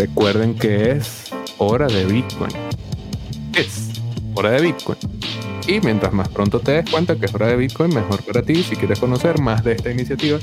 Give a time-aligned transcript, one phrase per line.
[0.00, 2.50] recuerden que es hora de Bitcoin.
[3.54, 3.90] Es
[4.34, 4.96] hora de Bitcoin.
[5.66, 8.62] Y mientras más pronto te des cuenta que es hora de Bitcoin, mejor para ti.
[8.62, 10.38] Si quieres conocer más de esta iniciativa,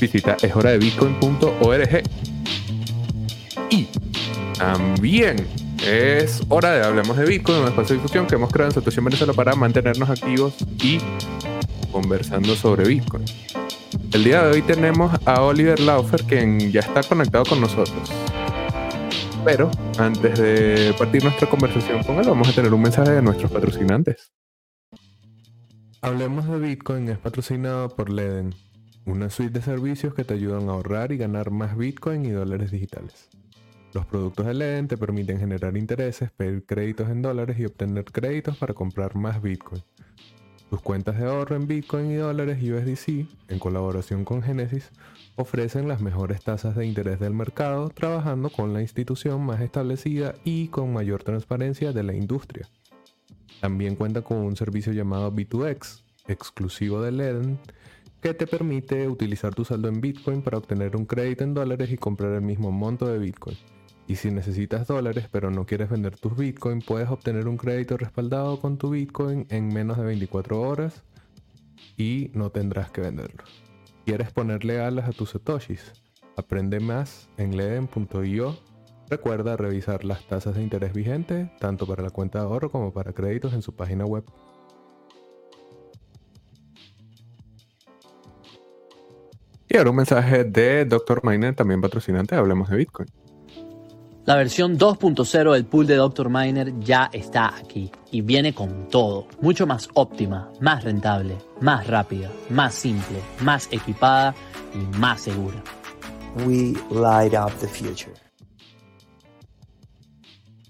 [0.00, 2.02] visita eshoradebitcoin.org.
[3.70, 3.88] Y
[4.56, 5.44] también
[5.84, 9.00] es hora de Hablemos de Bitcoin, un espacio de difusión que hemos creado en Satoshi
[9.00, 11.00] Venezuela para mantenernos activos y
[11.90, 13.24] conversando sobre Bitcoin.
[14.12, 18.23] El día de hoy tenemos a Oliver Laufer, quien ya está conectado con nosotros.
[19.44, 23.52] Pero antes de partir nuestra conversación con él, vamos a tener un mensaje de nuestros
[23.52, 24.32] patrocinantes.
[26.00, 28.54] Hablemos de Bitcoin es patrocinado por Leden,
[29.04, 32.70] una suite de servicios que te ayudan a ahorrar y ganar más Bitcoin y dólares
[32.70, 33.28] digitales.
[33.92, 38.56] Los productos de Leden te permiten generar intereses, pedir créditos en dólares y obtener créditos
[38.56, 39.82] para comprar más Bitcoin.
[40.70, 44.90] Tus cuentas de ahorro en Bitcoin y dólares USDC, en colaboración con Genesis,
[45.36, 50.68] ofrecen las mejores tasas de interés del mercado trabajando con la institución más establecida y
[50.68, 52.68] con mayor transparencia de la industria.
[53.60, 57.58] También cuenta con un servicio llamado B2X, exclusivo de Leden,
[58.20, 61.98] que te permite utilizar tu saldo en Bitcoin para obtener un crédito en dólares y
[61.98, 63.56] comprar el mismo monto de Bitcoin.
[64.06, 68.60] Y si necesitas dólares pero no quieres vender tus Bitcoin, puedes obtener un crédito respaldado
[68.60, 71.02] con tu Bitcoin en menos de 24 horas
[71.96, 73.44] y no tendrás que venderlo.
[74.04, 75.92] ¿Quieres ponerle alas a tus satoshis?
[76.36, 78.58] Aprende más en leden.io.
[79.08, 83.14] Recuerda revisar las tasas de interés vigentes, tanto para la cuenta de ahorro como para
[83.14, 84.24] créditos en su página web.
[89.68, 91.22] Y ahora un mensaje de Dr.
[91.24, 93.08] Miner, también patrocinante, hablemos de Bitcoin.
[94.26, 96.30] La versión 2.0 del pool de Dr.
[96.30, 102.30] Miner ya está aquí y viene con todo, mucho más óptima, más rentable, más rápida,
[102.48, 104.34] más simple, más equipada
[104.72, 105.62] y más segura.
[106.46, 108.14] We light up the future.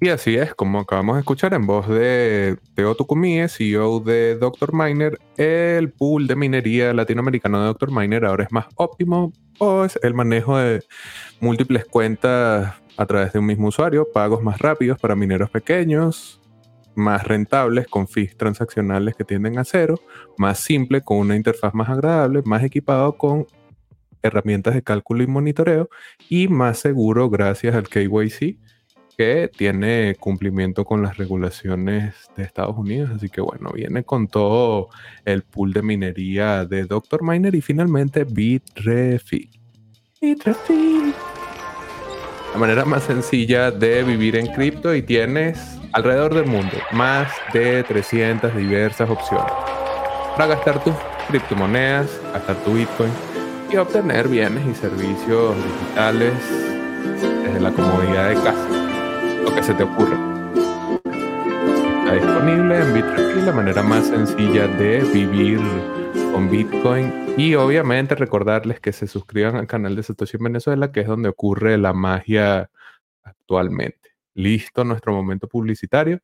[0.01, 4.75] Y así es, como acabamos de escuchar en voz de Teo Tucumie, CEO de Dr.
[4.75, 7.93] Miner, el pool de minería latinoamericano de Dr.
[7.93, 10.83] Miner ahora es más óptimo, pues el manejo de
[11.41, 16.41] múltiples cuentas a través de un mismo usuario, pagos más rápidos para mineros pequeños,
[16.95, 20.01] más rentables con fees transaccionales que tienden a cero,
[20.39, 23.47] más simple con una interfaz más agradable, más equipado con
[24.23, 25.89] herramientas de cálculo y monitoreo
[26.29, 28.59] y más seguro gracias al KYC
[29.17, 33.11] que tiene cumplimiento con las regulaciones de Estados Unidos.
[33.15, 34.89] Así que bueno, viene con todo
[35.25, 37.23] el pool de minería de Dr.
[37.23, 39.51] Miner y finalmente Bitrefill.
[40.21, 41.15] Bitrefill
[42.55, 45.59] la manera más sencilla de vivir en cripto y tienes
[45.91, 49.53] alrededor del mundo más de 300 diversas opciones.
[50.37, 50.95] Para gastar tus
[51.27, 53.11] criptomonedas, gastar tu Bitcoin
[53.73, 56.33] y obtener bienes y servicios digitales
[57.43, 58.69] desde la comodidad de casa,
[59.43, 60.17] lo que se te ocurra.
[62.05, 65.59] Está disponible en Bitrefill la manera más sencilla de vivir
[66.35, 71.03] con Bitcoin y obviamente recordarles que se suscriban al canal de Satoshi en Venezuela, que
[71.03, 72.73] es donde ocurre la magia
[73.23, 74.17] actualmente.
[74.35, 76.19] Listo nuestro momento publicitario.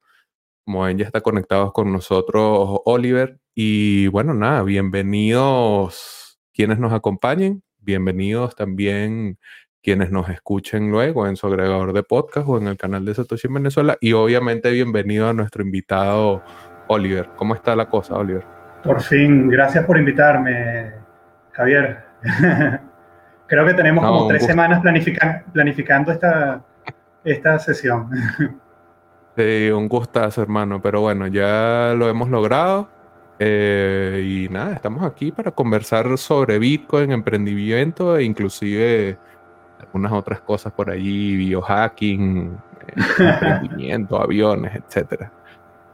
[0.64, 3.38] Como ya está conectado con nosotros Oliver.
[3.54, 7.62] Y bueno, nada, bienvenidos quienes nos acompañen.
[7.78, 9.38] Bienvenidos también
[9.80, 13.46] quienes nos escuchen luego en su agregador de podcast o en el canal de Satoshi
[13.46, 13.96] en Venezuela.
[14.00, 16.42] Y obviamente bienvenido a nuestro invitado
[16.88, 17.30] Oliver.
[17.36, 18.59] ¿Cómo está la cosa, Oliver?
[18.82, 20.92] Por fin, gracias por invitarme,
[21.52, 22.04] Javier.
[23.46, 24.80] Creo que tenemos como tres semanas
[25.52, 26.62] planificando esta,
[27.24, 28.10] esta sesión.
[29.36, 30.82] Sí, un gustazo, hermano.
[30.82, 32.88] Pero bueno, ya lo hemos logrado.
[33.38, 39.16] Eh, y nada, estamos aquí para conversar sobre Bitcoin, emprendimiento e inclusive
[39.78, 45.32] algunas otras cosas por allí, biohacking, eh, emprendimiento, aviones, etcétera.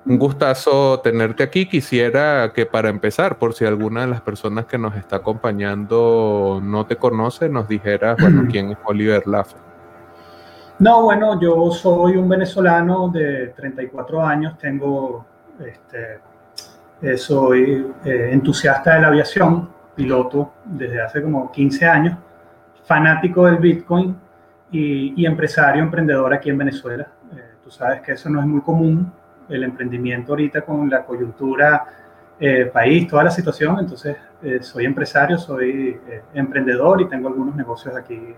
[0.06, 1.66] Un gustazo tenerte aquí.
[1.66, 6.86] Quisiera que para empezar, por si alguna de las personas que nos está acompañando no
[6.86, 9.60] te conoce, nos dijeras, bueno, quién es Oliver Laffer.
[10.78, 15.24] No, bueno, yo soy un venezolano de 34 años, tengo,
[15.58, 16.20] este,
[17.02, 22.18] eh, soy eh, entusiasta de la aviación, piloto desde hace como 15 años,
[22.84, 24.16] fanático del Bitcoin
[24.70, 27.08] y, empresario, emprendedor aquí en Venezuela.
[27.34, 29.10] Eh, tú sabes que eso no es muy común
[29.48, 31.84] el emprendimiento ahorita con la coyuntura
[32.38, 33.78] eh, país, toda la situación.
[33.78, 38.34] Entonces, eh, soy empresario, soy eh, emprendedor y tengo algunos negocios aquí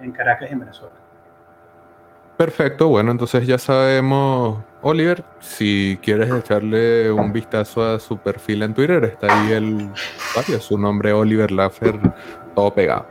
[0.00, 0.94] en Caracas en Venezuela.
[2.36, 8.74] Perfecto, bueno, entonces ya sabemos, Oliver, si quieres echarle un vistazo a su perfil en
[8.74, 9.90] Twitter, está ahí el,
[10.58, 11.96] su nombre Oliver Laffer,
[12.56, 13.06] todo pegado.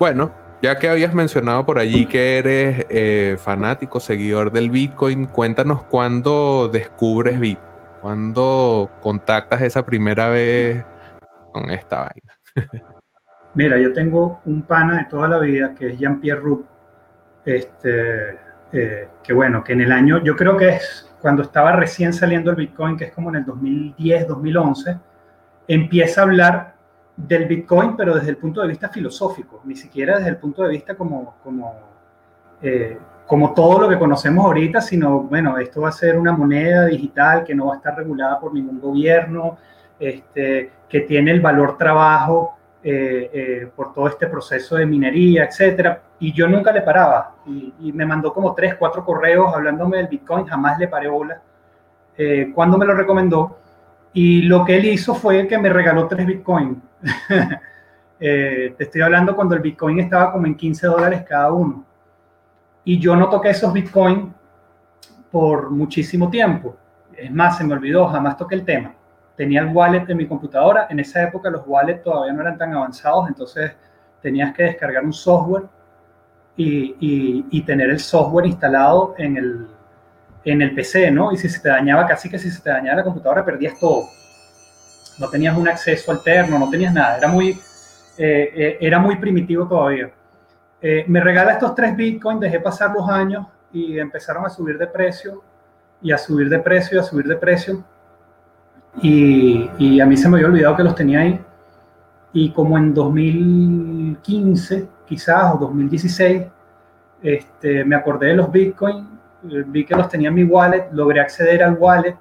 [0.00, 5.82] Bueno, Ya que habías mencionado por allí que eres eh, fanático, seguidor del Bitcoin, cuéntanos
[5.84, 7.68] cuándo descubres Bitcoin,
[8.00, 10.84] cuándo contactas esa primera vez
[11.52, 12.32] con esta vaina.
[13.54, 16.64] Mira, yo tengo un pana de toda la vida que es Jean-Pierre Roux,
[17.44, 18.38] este,
[18.72, 22.50] eh, que bueno, que en el año, yo creo que es cuando estaba recién saliendo
[22.50, 24.98] el Bitcoin, que es como en el 2010, 2011,
[25.68, 26.73] empieza a hablar
[27.16, 30.70] del Bitcoin, pero desde el punto de vista filosófico, ni siquiera desde el punto de
[30.70, 31.74] vista como, como,
[32.60, 36.86] eh, como todo lo que conocemos ahorita, sino, bueno, esto va a ser una moneda
[36.86, 39.58] digital que no va a estar regulada por ningún gobierno,
[39.98, 46.02] este, que tiene el valor trabajo eh, eh, por todo este proceso de minería, etcétera.
[46.18, 47.36] Y yo nunca le paraba.
[47.46, 51.40] Y, me mandó como tres, cuatro correos hablándome del Bitcoin, jamás le paré bola.
[52.54, 53.58] cuando me lo recomendó,
[54.12, 56.80] y lo que él hizo fue que me regaló tres Bitcoin.
[58.26, 61.84] Eh, te estoy hablando cuando el Bitcoin estaba como en 15 dólares cada uno.
[62.84, 64.32] Y yo no toqué esos Bitcoin
[65.30, 66.76] por muchísimo tiempo.
[67.14, 68.94] Es más, se me olvidó, jamás toqué el tema.
[69.36, 70.86] Tenía el wallet en mi computadora.
[70.88, 73.72] En esa época los wallets todavía no eran tan avanzados, entonces
[74.22, 75.64] tenías que descargar un software
[76.56, 79.66] y, y tener el software instalado en el,
[80.44, 81.32] en el PC, ¿no?
[81.32, 84.04] Y si se te dañaba, casi que si se te dañaba la computadora, perdías todo.
[85.18, 87.18] No tenías un acceso alterno, no tenías nada.
[87.18, 90.10] Era muy, eh, eh, era muy primitivo todavía.
[90.80, 94.86] Eh, me regala estos tres bitcoins, dejé pasar los años y empezaron a subir de
[94.86, 95.42] precio
[96.02, 97.84] y a subir de precio y a subir de precio.
[99.02, 101.40] Y, a mí se me había olvidado que los tenía ahí.
[102.32, 106.42] Y como en 2015, quizás, o 2016,
[107.22, 109.14] este, me acordé de los bitcoins
[109.44, 112.16] vi que los tenía en mi wallet, logré acceder al wallet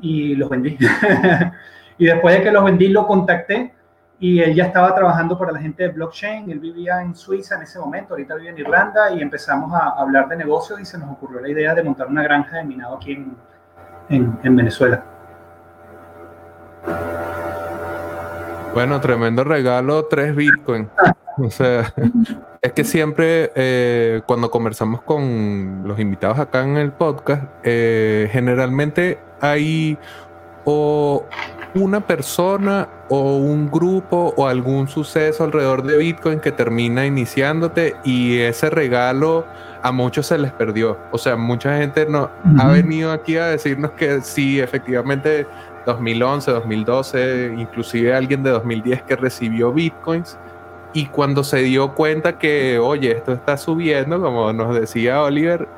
[0.00, 0.76] y los vendí.
[1.98, 3.74] y después de que los vendí, lo contacté
[4.18, 6.50] y él ya estaba trabajando para la gente de blockchain.
[6.50, 10.28] Él vivía en Suiza en ese momento, ahorita vive en Irlanda y empezamos a hablar
[10.28, 13.12] de negocios y se nos ocurrió la idea de montar una granja de minado aquí
[13.12, 13.36] en,
[14.08, 15.04] en, en Venezuela.
[18.74, 20.88] Bueno, tremendo regalo, tres Bitcoin.
[21.38, 21.92] O sea,
[22.60, 29.18] es que siempre eh, cuando conversamos con los invitados acá en el podcast, eh, generalmente
[29.40, 29.98] hay
[30.64, 31.24] o
[31.74, 38.38] una persona o un grupo o algún suceso alrededor de Bitcoin que termina iniciándote y
[38.38, 39.44] ese regalo
[39.82, 40.98] a muchos se les perdió.
[41.10, 45.46] O sea, mucha gente no ha venido aquí a decirnos que sí, efectivamente
[45.84, 50.38] 2011, 2012, inclusive alguien de 2010 que recibió Bitcoins
[50.94, 55.68] y cuando se dio cuenta que, oye, esto está subiendo, como nos decía Oliver,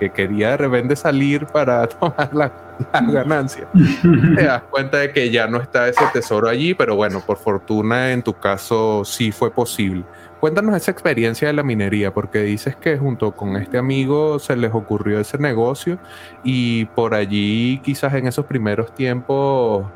[0.00, 2.50] que quería de repente salir para tomar la,
[2.92, 3.68] ganancia,
[4.36, 8.12] te das cuenta de que ya no está ese tesoro allí, pero bueno, por fortuna
[8.12, 10.04] en tu caso sí fue posible.
[10.40, 14.74] Cuéntanos esa experiencia de la minería, porque dices que junto con este amigo se les
[14.74, 15.98] ocurrió ese negocio
[16.42, 19.86] y por allí quizás en esos primeros tiempos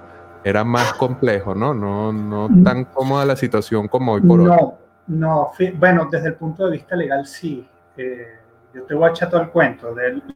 [0.45, 1.75] era más complejo, ¿no?
[1.75, 2.65] No, no mm.
[2.65, 4.73] tan cómoda la situación como hoy por no, hoy.
[5.09, 7.69] No, bueno, desde el punto de vista legal sí.
[7.97, 8.38] Eh,
[8.79, 9.95] yo te voy a echar todo el cuento.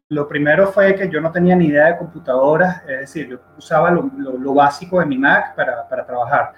[0.08, 3.90] lo primero fue que yo no tenía ni idea de computadoras, es decir, yo usaba
[3.90, 6.52] lo, lo, básico de mi Mac para, para, trabajar.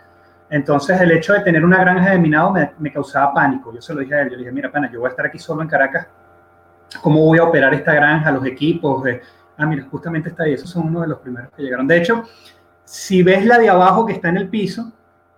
[0.51, 3.73] Entonces el hecho de tener una granja de minado me, me, causaba pánico.
[3.73, 5.27] Yo se lo dije a él, yo le dije, mira, pana, yo voy a estar
[5.27, 6.07] aquí solo en Caracas.
[7.03, 9.05] ¿Cómo voy a operar esta granja, los equipos?
[9.57, 10.55] ah, mira, justamente está ahí.
[10.55, 11.87] Esos son uno de los primeros que llegaron.
[11.87, 12.25] De hecho,
[12.85, 14.93] si ves la de abajo que está en el piso,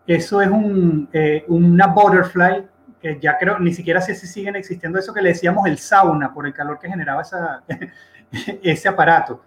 [0.07, 2.67] eso es un, eh, una butterfly,
[3.07, 6.33] que ya creo, ni siquiera sé si siguen existiendo eso que le decíamos el sauna,
[6.33, 7.63] por el calor que generaba esa,
[8.63, 9.43] ese aparato.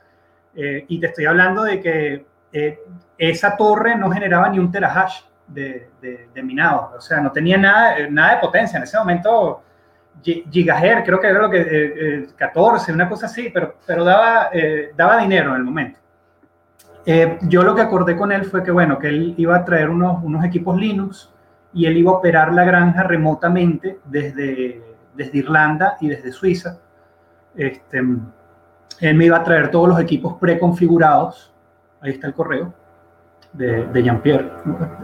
[0.56, 2.80] Eh, y te estoy hablando de que eh,
[3.18, 8.08] esa torre no generaba ni un terahash de, de, minado, o sea, no tenía nada,
[8.10, 8.78] nada de potencia.
[8.78, 9.64] En ese momento,
[10.24, 14.52] gigahertz, creo que era lo que, 14, una cosa así, pero, pero daba,
[14.96, 16.00] daba dinero en el momento.
[17.06, 19.90] Eh, yo lo que acordé con él fue que, bueno, que él iba a traer
[19.90, 21.34] unos, unos equipos Linux
[21.74, 24.82] y él iba a operar la granja remotamente desde,
[25.16, 26.80] desde Irlanda y desde Suiza.
[27.56, 31.54] Este, él me iba a traer todos los equipos preconfigurados.
[32.02, 32.74] Ahí está el correo
[33.54, 34.52] de, de Jean-Pierre.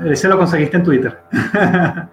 [0.05, 1.19] Ese lo conseguiste en Twitter.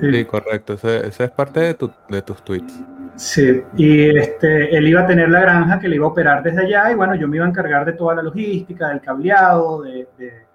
[0.00, 0.74] sí, correcto.
[0.74, 2.80] Ese, es parte de, tu, de tus tweets.
[3.16, 6.66] Sí, y este, él iba a tener la granja que le iba a operar desde
[6.66, 10.06] allá y bueno, yo me iba a encargar de toda la logística, del cableado, de,
[10.18, 10.45] de,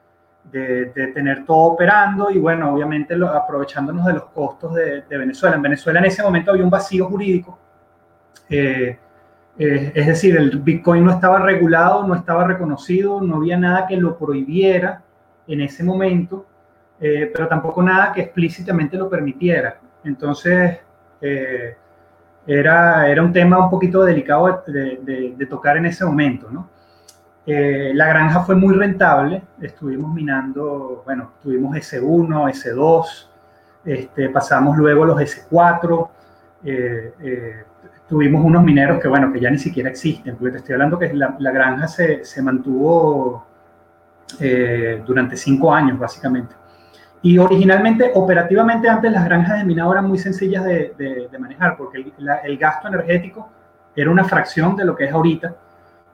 [0.44, 5.56] de, tener todo operando y bueno, obviamente aprovechándonos de los costos de, Venezuela.
[5.56, 7.58] En Venezuela en ese momento había un vacío jurídico,
[8.50, 8.98] eh,
[9.58, 13.98] eh, es decir, el Bitcoin no estaba regulado, no estaba reconocido, no había nada que
[13.98, 15.02] lo prohibiera
[15.48, 16.46] en ese momento.
[17.04, 19.80] eh, pero tampoco nada que explícitamente lo permitiera.
[20.04, 20.80] Entonces,
[22.46, 26.70] era, era un tema un poquito delicado de, tocar en ese momento, ¿no?
[27.46, 33.28] Eh, la granja fue muy rentable, estuvimos minando, bueno, tuvimos S1, S2,
[33.86, 36.10] este, pasamos luego los S4,
[38.08, 41.12] tuvimos unos mineros que, bueno, que ya ni siquiera existen, porque te estoy hablando que
[41.14, 43.46] la, granja se, mantuvo
[45.06, 46.54] durante cinco años, básicamente.
[47.24, 52.12] Y originalmente, operativamente, antes las granjas de minado eran muy sencillas de, manejar porque
[52.44, 53.48] el, gasto energético
[53.96, 55.54] era una fracción de lo que es ahorita.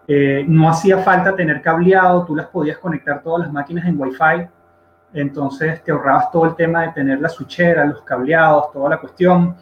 [0.07, 4.47] Eh, no hacía falta tener cableado, tú las podías conectar todas las máquinas en Wi-Fi,
[5.13, 9.55] entonces te ahorrabas todo el tema de tener la switchera, los cableados, toda la cuestión.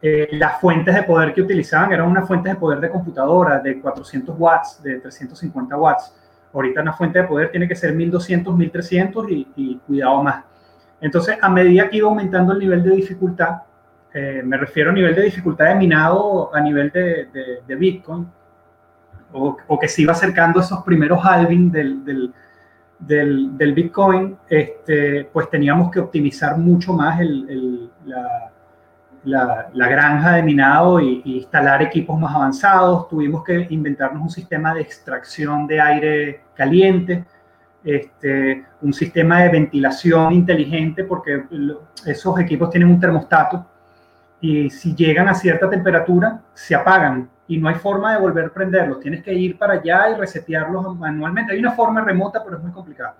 [0.00, 3.80] Eh, las fuentes de poder que utilizaban eran unas fuentes de poder de computadora de
[3.80, 6.14] 400 watts, de 350 watts.
[6.52, 10.44] Ahorita una fuente de poder tiene que ser 1200, 1300 y, cuidado más.
[11.00, 13.62] Entonces, a medida que iba aumentando el nivel de dificultad,
[14.14, 18.26] eh, me refiero a nivel de dificultad de minado a nivel de, Bitcoin,
[19.32, 22.32] o, que se iba acercando esos primeros halving del,
[23.74, 27.20] Bitcoin, este, pues teníamos que optimizar mucho más
[29.24, 33.08] la, granja de minado e instalar equipos más avanzados.
[33.08, 37.24] Tuvimos que inventarnos un sistema de extracción de aire caliente
[37.86, 41.44] este, un sistema de ventilación inteligente, porque
[42.04, 43.64] esos equipos tienen un termostato
[44.40, 48.48] y si llegan a cierta temperatura, se apagan y no hay forma de volver a
[48.50, 49.00] prenderlos.
[49.00, 51.52] Tienes que ir para allá y resetearlos manualmente.
[51.52, 53.14] Hay una forma remota, pero es muy complicado.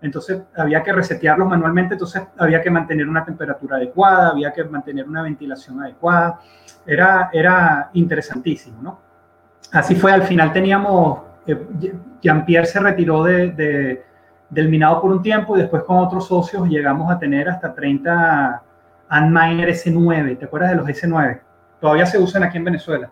[0.00, 5.08] Entonces había que resetearlos manualmente, entonces había que mantener una temperatura adecuada, había que mantener
[5.08, 6.40] una ventilación adecuada.
[6.86, 9.00] Era, era interesantísimo, ¿no?
[9.72, 11.28] Así fue, al final teníamos
[12.20, 14.04] Jean-Pierre se retiró de,
[14.50, 18.62] del minado por un tiempo y después con otros socios llegamos a tener hasta 30
[19.08, 20.38] Antminer S9.
[20.38, 21.40] ¿Te acuerdas de los S9?
[21.80, 23.10] Todavía se usan aquí en Venezuela.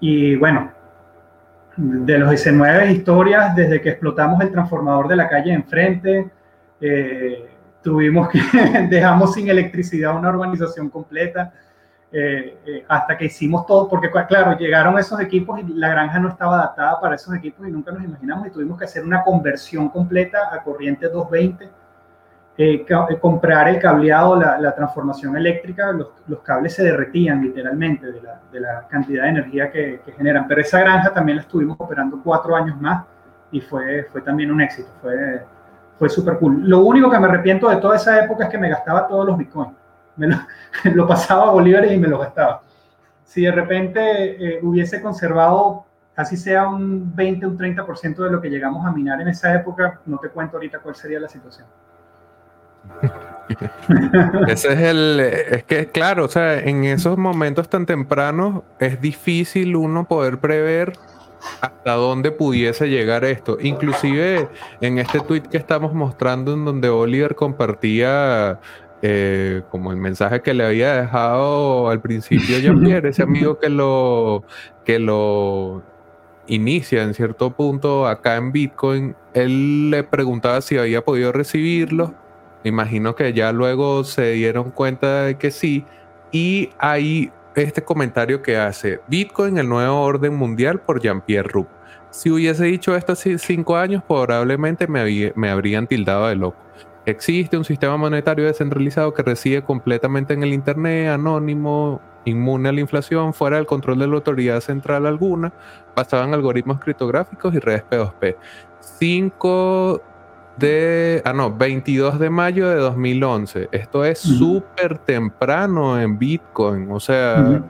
[0.00, 0.70] Y bueno,
[1.76, 6.30] de los S9 historias, desde que explotamos el transformador de la calle enfrente,
[6.80, 7.50] eh,
[7.82, 8.40] tuvimos que,
[8.90, 11.52] dejamos sin electricidad una urbanización completa
[12.16, 16.28] eh, eh, hasta que hicimos todo, porque claro, llegaron esos equipos y la granja no
[16.28, 19.88] estaba adaptada para esos equipos y nunca nos imaginamos y tuvimos que hacer una conversión
[19.88, 21.68] completa a corriente 220,
[22.56, 22.86] eh,
[23.20, 29.28] comprar el cableado, la, transformación eléctrica, los, cables se derretían literalmente de la, cantidad de
[29.30, 33.04] energía que, generan, pero esa granja también la estuvimos operando cuatro años más
[33.50, 35.42] y fue, también un éxito, fue,
[35.98, 36.68] fue súper cool.
[36.68, 39.36] Lo único que me arrepiento de toda esa época es que me gastaba todos los
[39.36, 39.74] bitcoins
[40.16, 40.28] me
[40.94, 42.62] lo, pasaba a bolívares y me lo gastaba.
[43.24, 45.84] Si de repente eh, hubiese conservado,
[46.16, 50.00] así sea un 20, un 30% de lo que llegamos a minar en esa época,
[50.06, 51.66] no te cuento ahorita cuál sería la situación.
[54.48, 59.76] Ese es el, es que claro, o sea, en esos momentos tan tempranos es difícil
[59.76, 60.94] uno poder prever
[61.60, 63.58] hasta dónde pudiese llegar esto.
[63.60, 64.48] Inclusive
[64.80, 68.60] en este tweet que estamos mostrando en donde Oliver compartía
[69.02, 74.44] eh, como el mensaje que le había dejado al principio Jean-Pierre, ese amigo que lo,
[74.84, 75.82] que lo
[76.46, 82.14] inicia en cierto punto acá en Bitcoin, él le preguntaba si había podido recibirlo.
[82.64, 85.84] Imagino que ya luego se dieron cuenta de que sí.
[86.32, 91.68] Y hay este comentario que hace Bitcoin, el nuevo orden mundial por Jean-Pierre Rupp.
[92.10, 96.56] Si hubiese dicho esto hace cinco años, probablemente me, me habrían tildado de loco.
[97.06, 102.80] Existe un sistema monetario descentralizado que reside completamente en el Internet, anónimo, inmune a la
[102.80, 105.52] inflación, fuera del control de la autoridad central alguna,
[105.94, 108.36] basado en algoritmos criptográficos y redes P2P.
[108.80, 110.02] 5
[110.56, 113.68] de, ah no, 22 de mayo de 2011.
[113.72, 117.62] Esto es súper temprano en Bitcoin, o sea,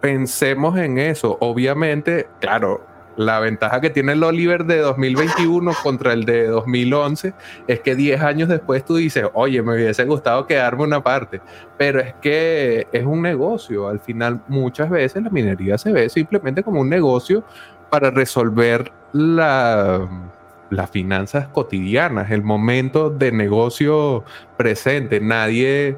[0.00, 1.36] pensemos en eso.
[1.40, 2.84] Obviamente, claro,
[3.16, 7.34] la ventaja que tiene el Oliver de 2021 contra el de 2011
[7.66, 11.40] es que 10 años después tú dices, oye, me hubiese gustado quedarme una parte,
[11.76, 13.88] pero es que es un negocio.
[13.88, 17.44] Al final, muchas veces la minería se ve simplemente como un negocio
[17.90, 20.08] para resolver la,
[20.72, 24.24] las finanzas cotidianas, el momento de negocio
[24.56, 25.20] presente.
[25.20, 25.96] Nadie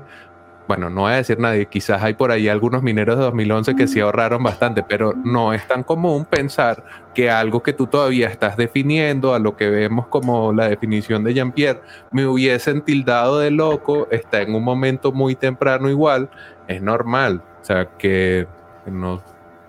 [0.67, 3.87] bueno, no voy a decir nadie, quizás hay por ahí algunos mineros de 2011 que
[3.87, 6.83] sí ahorraron bastante, pero no es tan común pensar
[7.15, 11.35] que algo que tú todavía estás definiendo, a lo que vemos como la definición de
[11.35, 16.31] Jean-Pierre, me hubiesen tildado de loco, está en un momento muy temprano igual,
[16.67, 17.43] es normal.
[17.61, 18.47] O sea, que
[18.87, 19.23] no,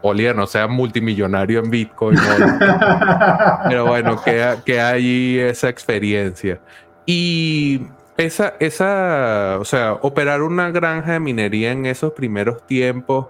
[0.08, 2.18] Oliver no sea multimillonario en Bitcoin,
[3.68, 6.60] pero bueno, que, que hay esa experiencia.
[7.06, 7.82] Y
[8.18, 13.28] esa, esa, o sea, operar una granja de minería en esos primeros tiempos,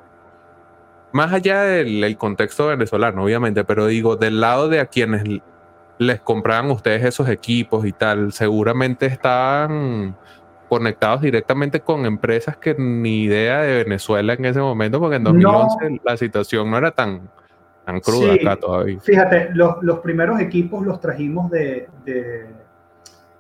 [1.12, 5.24] más allá del contexto venezolano, obviamente, pero digo, del lado de a quienes
[5.98, 10.18] les compraban ustedes esos equipos y tal, seguramente estaban
[10.78, 16.02] conectados directamente con empresas que ni idea de Venezuela en ese momento, porque en 2011
[16.04, 17.30] la situación no era tan,
[17.86, 19.00] tan cruda acá todavía.
[19.00, 22.46] Fíjate, los, los primeros equipos los trajimos de, de,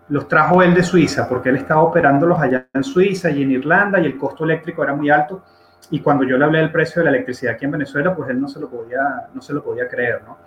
[0.07, 3.99] los trajo él de Suiza, porque él estaba operándolos allá en Suiza y en Irlanda
[3.99, 5.43] y el costo eléctrico era muy alto.
[5.91, 8.39] Y cuando yo le hablé del precio de la electricidad aquí en Venezuela, pues él
[8.39, 10.37] no se lo podía, no se lo podía creer, ¿no?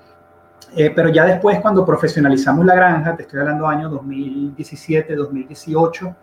[0.77, 6.17] Eh, pero ya después, cuando profesionalizamos la granja, te estoy hablando año 2017, 2018,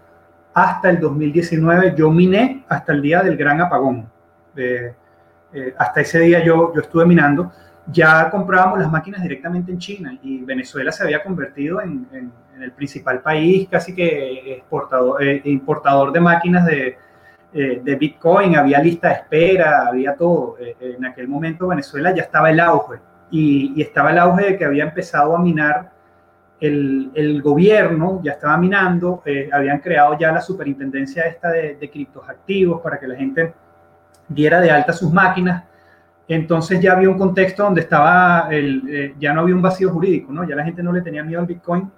[0.55, 4.09] hasta el 2019, yo miné hasta el día del gran apagón.
[4.55, 4.93] Eh,
[5.77, 7.51] hasta ese día yo, yo estuve minando.
[7.91, 12.07] Ya comprábamos las máquinas directamente en China y Venezuela se había convertido en,
[12.59, 16.97] el principal país, casi que exportador, eh, importador de máquinas de,
[17.51, 18.55] de Bitcoin.
[18.55, 20.55] Había lista de espera, había todo.
[20.59, 24.85] en aquel momento Venezuela ya estaba el auge y, estaba el auge de que había
[24.85, 25.91] empezado a minar
[26.65, 32.27] el, gobierno, ya estaba minando, eh, habían creado ya la superintendencia esta de, de criptos
[32.27, 33.53] activos para que la gente
[34.27, 35.63] diera de alta sus máquinas.
[36.27, 40.33] Entonces ya había un contexto donde estaba, el, eh, ya no había un vacío jurídico,
[40.33, 40.43] ¿no?
[40.43, 41.89] Ya la gente no le tenía miedo al Bitcoin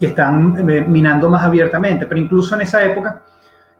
[0.00, 2.06] y están eh, minando más abiertamente.
[2.06, 3.22] Pero incluso en esa época,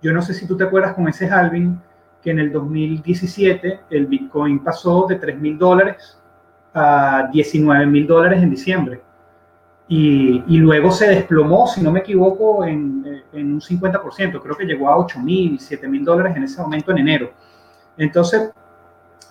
[0.01, 1.81] yo no sé si tú te acuerdas con ese halving,
[2.23, 6.19] que en el 2017 el Bitcoin pasó de 3 mil dólares
[6.73, 9.01] a 19 mil dólares en diciembre.
[9.89, 14.43] Y, y, luego se desplomó, si no me equivoco, en, en un 50%.
[14.43, 17.31] Creo que llegó a 8 mil, 7 mil dólares en ese momento en enero.
[17.97, 18.51] Entonces,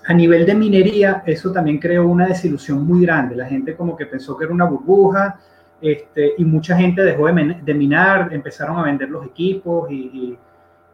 [0.08, 3.36] a nivel de minería, eso también creó una desilusión muy grande.
[3.36, 5.40] La gente como que pensó que era una burbuja
[5.82, 10.38] este, y mucha gente dejó de, de, minar, empezaron a vender los equipos y,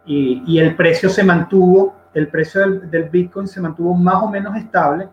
[0.06, 4.30] y, y el precio se mantuvo, el precio del, del Bitcoin se mantuvo más o
[4.30, 5.08] menos estable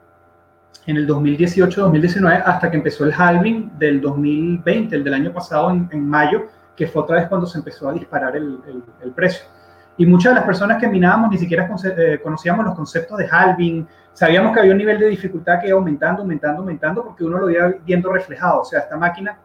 [0.86, 6.08] en el 2018-2019 hasta que empezó el halving del 2020, el del año pasado en,
[6.08, 8.58] mayo, que fue otra vez cuando se empezó a disparar el,
[9.14, 9.44] precio.
[9.98, 13.86] Y muchas de las personas que minábamos ni siquiera eh, conocíamos los conceptos de halving,
[14.14, 17.74] sabíamos que había un nivel de dificultad que aumentando, aumentando, aumentando, porque uno lo iba
[17.84, 18.62] viendo reflejado.
[18.62, 19.38] O sea, esta máquina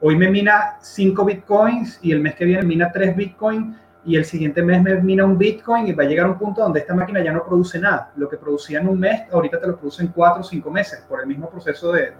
[0.00, 4.24] hoy me mina 5 bitcoins y el mes que viene mina 3 bitcoins y el
[4.24, 6.94] siguiente mes me mina un Bitcoin y va a llegar a un punto donde esta
[6.94, 8.10] máquina ya no produce nada.
[8.16, 11.04] Lo que producía en un mes, ahorita te lo produce en cuatro o cinco meses
[11.08, 12.12] por el mismo proceso de,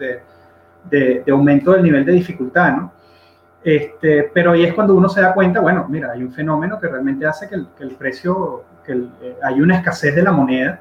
[0.91, 2.93] de, de, aumento del nivel de dificultad, ¿no?
[3.63, 6.87] Este, pero ahí es cuando uno se da cuenta, bueno, mira, hay un fenómeno que
[6.87, 10.81] realmente hace que el, que el precio, que eh, hay una escasez de la moneda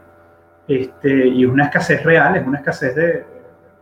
[0.67, 3.25] este, y una escasez real, es una escasez de,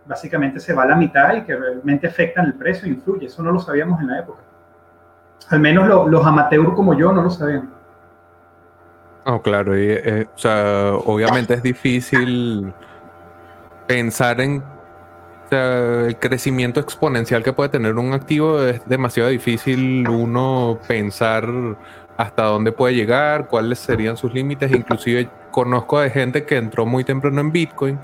[0.06, 3.28] básicamente se va a la mitad y que realmente afecta en el precio, influye.
[3.28, 4.42] Eso no lo sabíamos en la época.
[5.50, 7.70] Al menos los amateurs como yo no lo sabían.
[9.26, 12.74] Oh, claro, y, eh, o sea, obviamente es difícil
[13.86, 14.64] pensar en
[15.52, 18.62] el crecimiento exponencial que puede tener un activo.
[18.64, 21.48] Es demasiado difícil uno pensar
[22.18, 24.72] hasta dónde puede llegar, cuáles serían sus límites.
[24.72, 28.00] Inclusive conozco de gente que entró muy temprano en Bitcoin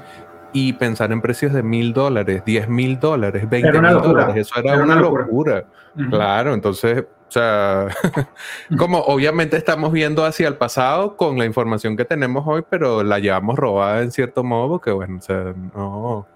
[0.53, 4.35] y pensar en precios de mil dólares, diez mil dólares, veinte mil dólares.
[4.35, 5.65] Eso era, una, locura.
[6.09, 7.87] Claro, entonces o sea,
[8.77, 13.19] como obviamente estamos viendo hacia el pasado con la información que tenemos hoy, pero la
[13.19, 16.27] llevamos robada en cierto modo, porque bueno, o sea, no,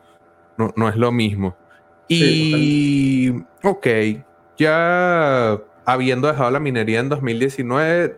[0.75, 1.55] no, es lo mismo.
[2.09, 3.31] Y,
[3.63, 3.87] ok,
[4.57, 8.17] ya habiendo dejado la minería en 2019,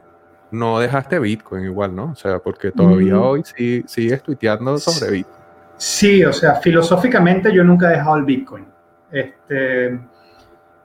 [0.49, 2.05] no dejaste Bitcoin igual, ¿no?
[2.05, 3.21] O sea, porque todavía mm.
[3.21, 5.43] hoy sí, sigues tuiteando sobre Bitcoin.
[5.77, 8.65] Sí, o sea, filosóficamente yo nunca he dejado el Bitcoin.
[9.11, 9.99] Este,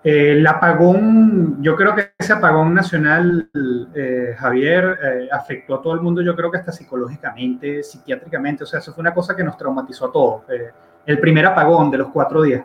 [0.05, 3.51] el apagón, yo creo que ese apagón nacional,
[3.95, 8.67] eh, Javier, eh, afectó a todo el mundo, yo creo que hasta psicológicamente, psiquiátricamente, o
[8.67, 10.43] sea, eso fue una cosa que nos traumatizó a todos.
[10.51, 10.71] Eh,
[11.05, 12.65] el primer apagón de los cuatro días.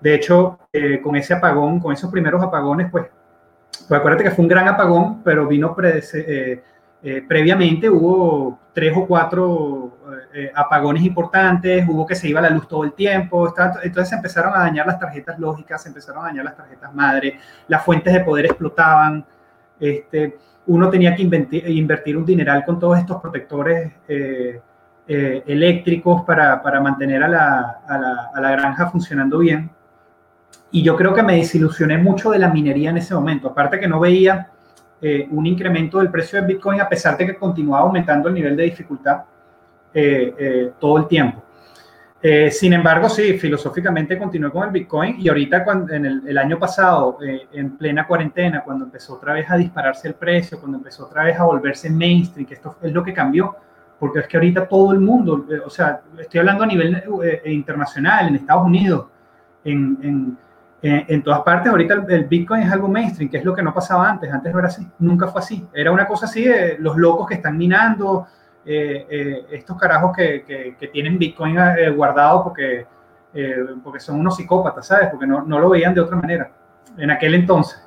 [0.00, 0.58] De hecho,
[1.02, 3.06] con ese apagón, con esos primeros apagones, pues,
[3.88, 5.74] pues acuérdate que fue un gran apagón, pero vino
[7.28, 9.98] previamente, hubo tres o cuatro
[10.32, 14.52] eh, apagones importantes, hubo que se iba la luz todo el tiempo, entonces se empezaron
[14.52, 17.38] a dañar las tarjetas lógicas, se empezaron a dañar las tarjetas madre,
[17.68, 19.24] las fuentes de poder explotaban,
[19.78, 20.36] este,
[20.66, 24.60] uno tenía que invertir, un dineral con todos estos protectores eh,
[25.06, 29.70] eh, eléctricos para, para mantener a la, a, la, a la, granja funcionando bien.
[30.72, 33.86] Y yo creo que me desilusioné mucho de la minería en ese momento, aparte que
[33.86, 34.48] no veía
[35.30, 38.62] un incremento del precio de Bitcoin a pesar de que continuaba aumentando el nivel de
[38.62, 39.24] dificultad
[39.96, 41.40] eh, eh, todo el tiempo.
[42.20, 46.58] Eh, sin embargo, sí, filosóficamente continué con el Bitcoin y ahorita cuando, en el, año
[46.58, 51.04] pasado, eh, en plena cuarentena, cuando empezó otra vez a dispararse el precio, cuando empezó
[51.04, 53.54] otra vez a volverse mainstream, que esto es lo que cambió,
[54.00, 57.04] porque es que ahorita todo el mundo, o sea, estoy hablando a nivel
[57.44, 59.06] internacional, en Estados Unidos,
[59.64, 60.36] en
[60.86, 64.06] en todas partes, ahorita el, Bitcoin es algo mainstream, que es lo que no pasaba
[64.06, 64.30] antes.
[64.30, 65.66] Antes no era así, nunca fue así.
[65.72, 68.26] Era una cosa así de los locos que están minando,
[68.66, 72.86] eh, eh, estos carajos que, que, tienen Bitcoin eh, guardado porque,
[73.82, 75.08] porque son unos psicópatas, ¿sabes?
[75.10, 76.50] Porque no, no, lo veían de otra manera
[76.98, 77.86] en aquel entonces.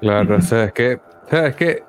[0.00, 1.84] Claro, o es que, o sea, es que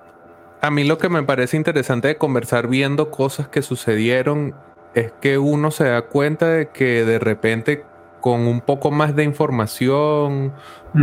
[0.61, 4.55] a mí lo que me parece interesante de conversar viendo cosas que sucedieron
[4.93, 7.85] es que uno se da cuenta de que de repente
[8.23, 10.53] con un poco más de información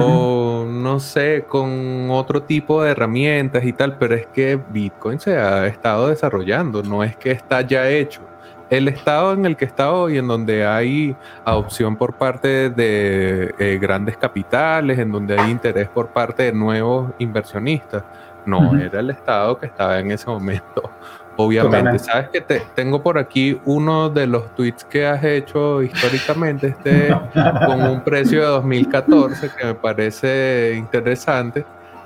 [0.01, 5.37] o no sé, con otro tipo de herramientas y tal, pero es que Bitcoin se
[5.37, 8.23] ha estado desarrollando, no es que está ya hecho.
[8.71, 13.79] El estado en el que está hoy, en donde hay adopción por parte de eh,
[13.79, 18.05] grandes capitales, en donde hay interés por parte de nuevos inversionistas,
[18.47, 20.91] no era el estado que estaba en ese momento
[21.37, 26.69] Obviamente, sabes que te, tengo por aquí uno de los tweets que has hecho históricamente,
[26.69, 27.09] este
[27.67, 31.65] con un precio de 2014 que me parece interesante,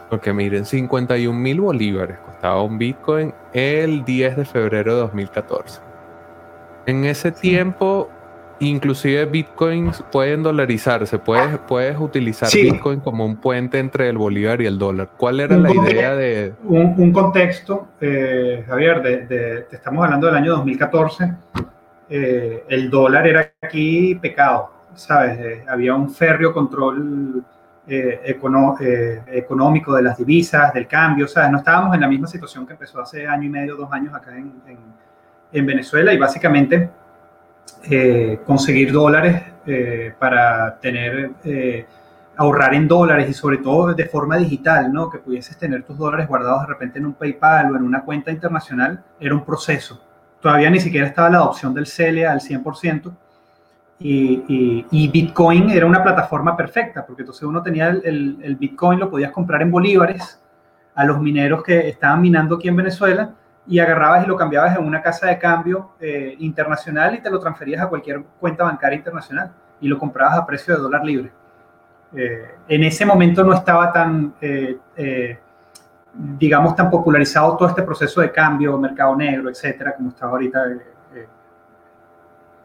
[0.09, 5.81] porque miren, 51 mil bolívares costaba un Bitcoin el 10 de febrero de 2014.
[6.87, 8.11] En ese tiempo
[8.61, 14.67] inclusive bitcoins pueden dolarizarse, puedes, puedes utilizar bitcoin como un puente entre el bolívar y
[14.67, 15.11] el dólar.
[15.17, 16.55] ¿Cuál era la idea de...?
[16.65, 21.33] Un, contexto, eh, Javier, de, estamos hablando del año 2014,
[22.09, 25.39] eh, el dólar era aquí pecado, ¿sabes?
[25.41, 27.45] Eh, había un férreo control
[27.87, 31.51] económico de las divisas, del cambio, ¿sabes?
[31.51, 34.35] No estábamos en la misma situación que empezó hace año y medio, dos años acá
[34.35, 34.55] en,
[35.53, 36.89] en Venezuela y básicamente
[37.91, 41.87] eh, conseguir dólares eh, para tener, eh,
[42.37, 45.11] ahorrar en dólares y sobre todo de forma digital, ¿no?
[45.11, 48.31] Que pudieses tener tus dólares guardados de repente en un PayPal o en una cuenta
[48.31, 50.01] internacional, era un proceso.
[50.41, 53.13] Todavía ni siquiera estaba la adopción del CELE al 100%.
[54.01, 59.31] Y, Bitcoin era una plataforma perfecta, porque entonces uno tenía el, el Bitcoin, lo podías
[59.31, 60.41] comprar en bolívares
[60.95, 63.35] a los mineros que estaban minando aquí en Venezuela,
[63.67, 67.41] y agarrabas y lo cambiabas en una casa de cambio eh, internacional y te lo
[67.41, 71.33] transferías a cualquier cuenta bancaria internacional y lo comprabas a precio de dólar libre.
[72.15, 75.39] Eh, en ese momento no estaba tan, eh,
[76.15, 80.65] digamos, tan popularizado todo este proceso de cambio, mercado negro, etcétera, como está ahorita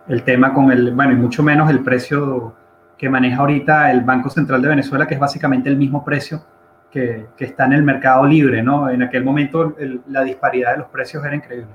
[0.07, 2.53] el tema con el, bueno, y mucho menos el precio
[2.97, 6.41] que maneja ahorita el Banco Central de Venezuela, que es básicamente el mismo precio
[6.91, 8.89] que, está en el mercado libre, ¿no?
[8.89, 9.75] En aquel momento
[10.07, 11.73] la disparidad de los precios era increíble.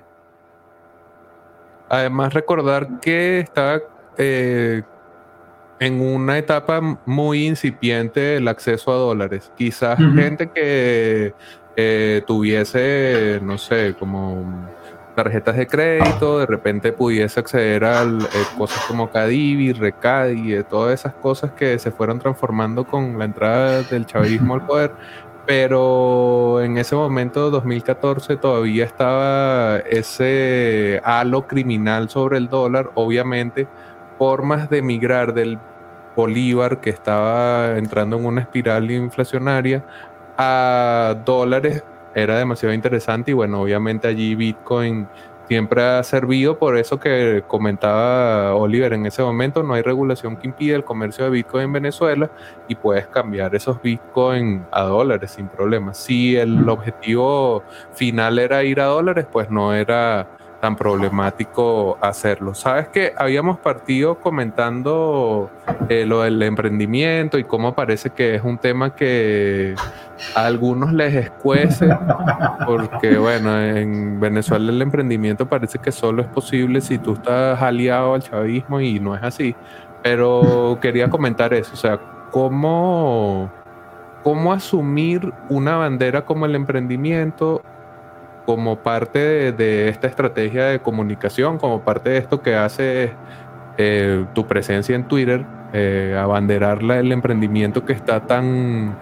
[1.89, 3.81] Además, recordar que estaba
[4.17, 4.83] eh,
[5.79, 9.53] en una etapa muy incipiente el acceso a dólares.
[9.57, 11.35] Quizás gente que
[11.77, 14.69] eh, tuviese, no sé, como
[15.15, 18.27] tarjetas de crédito, de repente pudiese acceder a eh,
[18.59, 24.07] cosas como Cadivi, Recadi, todas esas cosas que se fueron transformando con la entrada del
[24.07, 24.93] chavismo al poder.
[25.47, 32.91] Pero en ese momento, 2014, todavía estaba ese halo criminal sobre el dólar.
[32.95, 33.69] Obviamente,
[34.19, 35.59] formas de migrar del
[36.17, 39.85] bolívar que estaba entrando en una espiral inflacionaria
[40.39, 45.09] a dólares era demasiado interesante y bueno, obviamente allí Bitcoin
[45.49, 50.47] siempre ha servido por eso que comentaba Oliver en ese momento, no hay regulación que
[50.47, 52.31] impide el comercio de Bitcoin en Venezuela
[52.69, 55.93] y puedes cambiar esos Bitcoin a dólares sin problema.
[55.95, 60.27] Si el objetivo final era ir a dólares, pues no era
[60.65, 62.55] tan problemático hacerlo.
[62.55, 65.51] Sabes que habíamos partido comentando
[65.91, 69.75] eh, lo del emprendimiento y cómo parece que es un tema que
[70.35, 71.95] a algunos les escuece,
[72.65, 78.15] porque bueno, en Venezuela el emprendimiento parece que solo es posible si tú estás aliado
[78.15, 79.55] al chavismo y no es así.
[80.03, 82.01] Pero quería comentar eso, o sea,
[82.31, 83.53] cómo,
[84.23, 87.61] cómo asumir una bandera como el emprendimiento
[88.47, 93.13] como parte de, esta estrategia de comunicación, como parte de esto que hace
[93.79, 98.97] eh, tu presencia en Twitter, eh, abanderar el emprendimiento que está tan,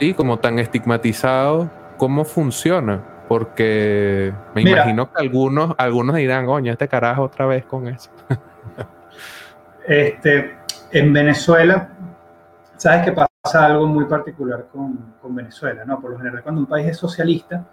[0.00, 3.00] sí, como tan estigmatizado, ¿cómo funciona?
[3.28, 8.10] Porque me imagino que algunos, algunos dirán, coño, este carajo otra vez con eso.
[9.86, 10.56] este,
[10.90, 11.88] en Venezuela,
[12.76, 16.00] sabes que pasa algo muy particular con, con Venezuela, ¿no?
[16.00, 17.64] Por lo general, cuando un país es socialista,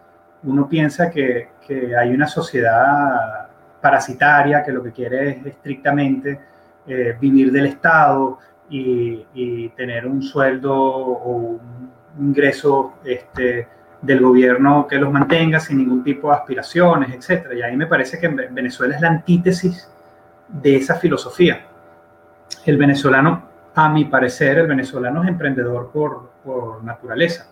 [0.43, 3.47] uno piensa que, que hay una sociedad
[3.81, 6.39] parasitaria que lo que quiere es estrictamente
[6.87, 13.67] eh, vivir del Estado y, y, tener un sueldo o un ingreso este,
[14.01, 17.47] del gobierno que los mantenga sin ningún tipo de aspiraciones, etc.
[17.55, 19.89] Y ahí me parece que Venezuela es la antítesis
[20.47, 21.65] de esa filosofía.
[22.65, 27.47] El venezolano, a mi parecer, el venezolano es emprendedor por, por naturaleza.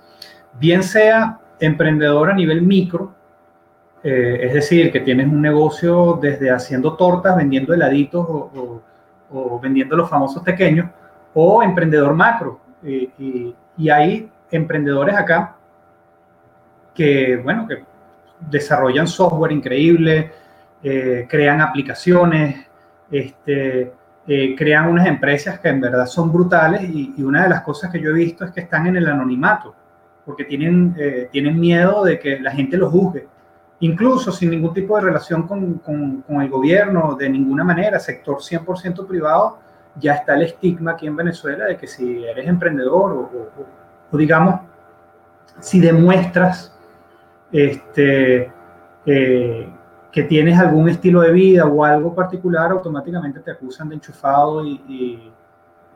[0.60, 3.14] Bien sea emprendedor a nivel micro,
[4.04, 10.10] eh, es decir, que tienes un negocio desde haciendo tortas, vendiendo heladitos o, vendiendo los
[10.10, 10.90] famosos pequeños,
[11.34, 12.60] o emprendedor macro.
[12.84, 15.56] y, y hay emprendedores acá
[16.94, 17.84] que, bueno, que
[18.40, 20.32] desarrollan software increíble,
[20.84, 22.66] eh, crean aplicaciones,
[23.12, 23.94] este,
[24.28, 28.02] eh, crean unas empresas que en verdad son brutales y, una de las cosas que
[28.02, 29.76] yo he visto es que están en el anonimato,
[30.28, 33.28] porque tienen, eh, tienen miedo de que la gente los juzgue,
[33.80, 38.40] incluso sin ningún tipo de relación con, con, con el gobierno, de ninguna manera, sector
[38.40, 39.58] 100% privado,
[39.96, 43.30] ya está el estigma aquí en Venezuela de que si eres emprendedor
[44.12, 44.60] o, digamos,
[45.62, 46.78] si demuestras
[47.52, 48.52] este,
[49.06, 49.70] eh,
[50.12, 55.32] que tienes algún estilo de vida o algo particular, automáticamente te acusan de enchufado y,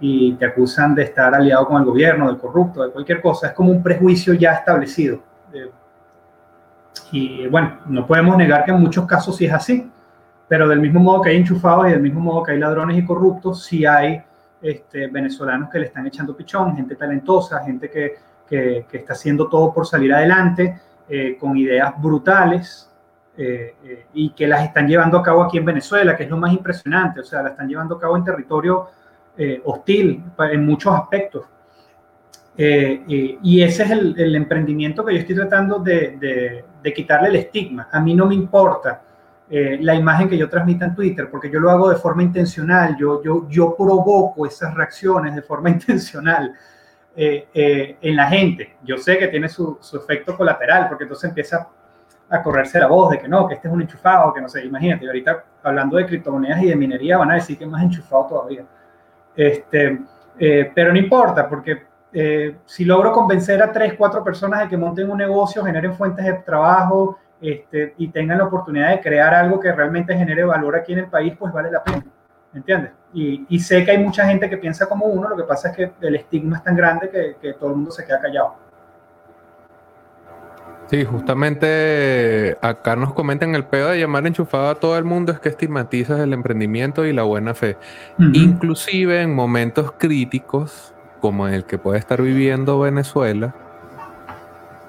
[0.02, 3.48] te acusan de estar aliado con el gobierno, de corrupto, de cualquier cosa.
[3.48, 5.20] Es como un prejuicio ya establecido.
[5.54, 5.70] Eh,
[7.12, 9.92] y bueno, no podemos negar que en muchos casos sí es así,
[10.48, 13.06] pero del mismo modo que hay enchufados y del mismo modo que hay ladrones y
[13.06, 14.24] corruptos, sí hay
[14.62, 18.16] este, venezolanos que le están echando pichón, gente talentosa, gente que,
[18.48, 22.92] que, está haciendo todo por salir adelante eh, con ideas brutales
[23.38, 26.52] eh, y que las están llevando a cabo aquí en Venezuela, que es lo más
[26.52, 28.90] impresionante, o sea, las están llevando a cabo en territorio
[29.66, 31.46] hostil en muchos aspectos.
[32.58, 37.90] y ese es el, emprendimiento que yo estoy tratando de, de, quitarle el estigma.
[37.92, 39.02] A mí no me importa
[39.50, 43.24] la imagen que yo transmita en Twitter, porque yo lo hago de forma intencional, yo,
[43.24, 46.54] yo, yo provoco esas reacciones de forma intencional.
[47.14, 48.78] Eh, eh, en la gente.
[48.84, 51.68] Yo sé que tiene su, efecto colateral, porque entonces empieza
[52.30, 54.64] a correrse la voz de que no, que este es un enchufado, que no sé,
[54.66, 58.28] imagínate, ahorita hablando de criptomonedas y de minería van a decir que es más enchufado
[58.28, 58.64] todavía.
[59.36, 60.02] Este,
[60.40, 61.90] eh, pero no importa, porque
[62.66, 66.34] si logro convencer a tres, cuatro personas de que monten un negocio, generen fuentes de
[66.34, 71.00] trabajo este, y tengan la oportunidad de crear algo que realmente genere valor aquí en
[71.00, 72.06] el país, pues vale la pena.
[72.54, 72.92] ¿Entiendes?
[73.14, 75.92] Y, sé que hay mucha gente que piensa como uno, lo que pasa es que
[76.02, 78.56] el estigma es tan grande que, todo el mundo se queda callado.
[80.92, 85.40] Sí, justamente acá nos comentan el pedo de llamar enchufado a todo el mundo es
[85.40, 87.78] que estigmatizas el emprendimiento y la buena fe.
[88.20, 93.56] Inclusive en momentos críticos, como en el que puede estar viviendo Venezuela,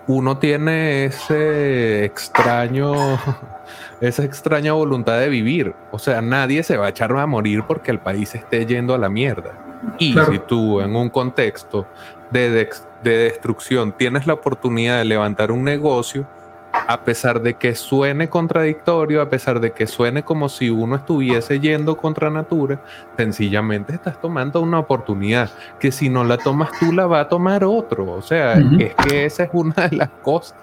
[0.08, 2.92] uno tiene ese extraño
[4.00, 5.72] esa extraña voluntad de vivir.
[5.92, 8.98] O sea, nadie se va a echar a morir porque el país esté yendo a
[8.98, 9.52] la mierda.
[10.00, 11.86] Y si tú en un contexto
[12.32, 12.68] de,
[13.02, 16.26] de, destrucción tienes la oportunidad de levantar un negocio,
[16.72, 21.60] a pesar de que suene contradictorio, a pesar de que suene como si uno estuviese
[21.60, 22.80] yendo contra natura,
[23.16, 27.64] sencillamente estás tomando una oportunidad que si no la tomas tú la va a tomar
[27.64, 28.10] otro.
[28.10, 30.56] O sea, es que esa es una de las cosas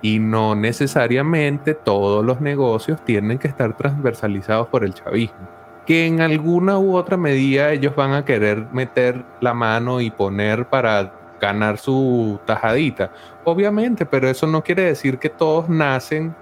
[0.00, 5.61] y no necesariamente todos los negocios tienen que estar transversalizados por el chavismo.
[5.86, 10.66] Que en alguna u otra medida ellos van a querer meter la mano y poner
[10.66, 13.10] para ganar su tajadita.
[13.44, 16.34] Obviamente, pero eso no quiere decir que todos nacen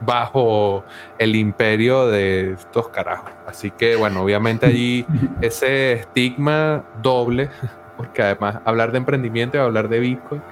[0.00, 0.84] bajo
[1.18, 3.30] el imperio de estos carajos.
[3.46, 5.06] Así que bueno, obviamente allí
[5.40, 7.50] ese estigma doble,
[7.96, 10.42] porque además hablar de emprendimiento y hablar de Bitcoin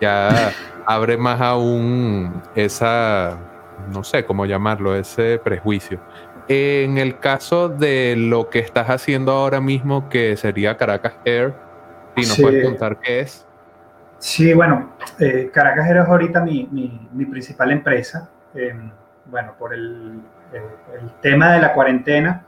[0.00, 0.52] ya
[0.86, 3.36] abre más aún esa,
[3.92, 5.98] no sé cómo llamarlo, ese prejuicio.
[6.48, 11.54] En el caso de lo que estás haciendo ahora mismo, que sería Caracas Air,
[12.16, 13.46] si nos puedes contar qué es.
[14.18, 16.68] Sí, bueno, eh, Caracas Air es ahorita mi,
[17.12, 18.30] mi, principal empresa.
[18.54, 18.90] Em,
[19.26, 20.20] bueno, por el,
[20.52, 22.44] el, tema de la cuarentena,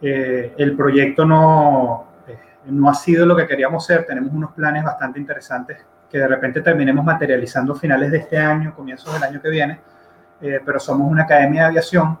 [0.00, 4.06] eh, el proyecto no, eh, no ha sido lo que queríamos ser.
[4.06, 5.78] Tenemos unos planes bastante interesantes
[6.10, 9.80] que de repente terminemos materializando finales de este año, comienzos del año que viene,
[10.40, 12.18] eh, pero somos una academia de aviación.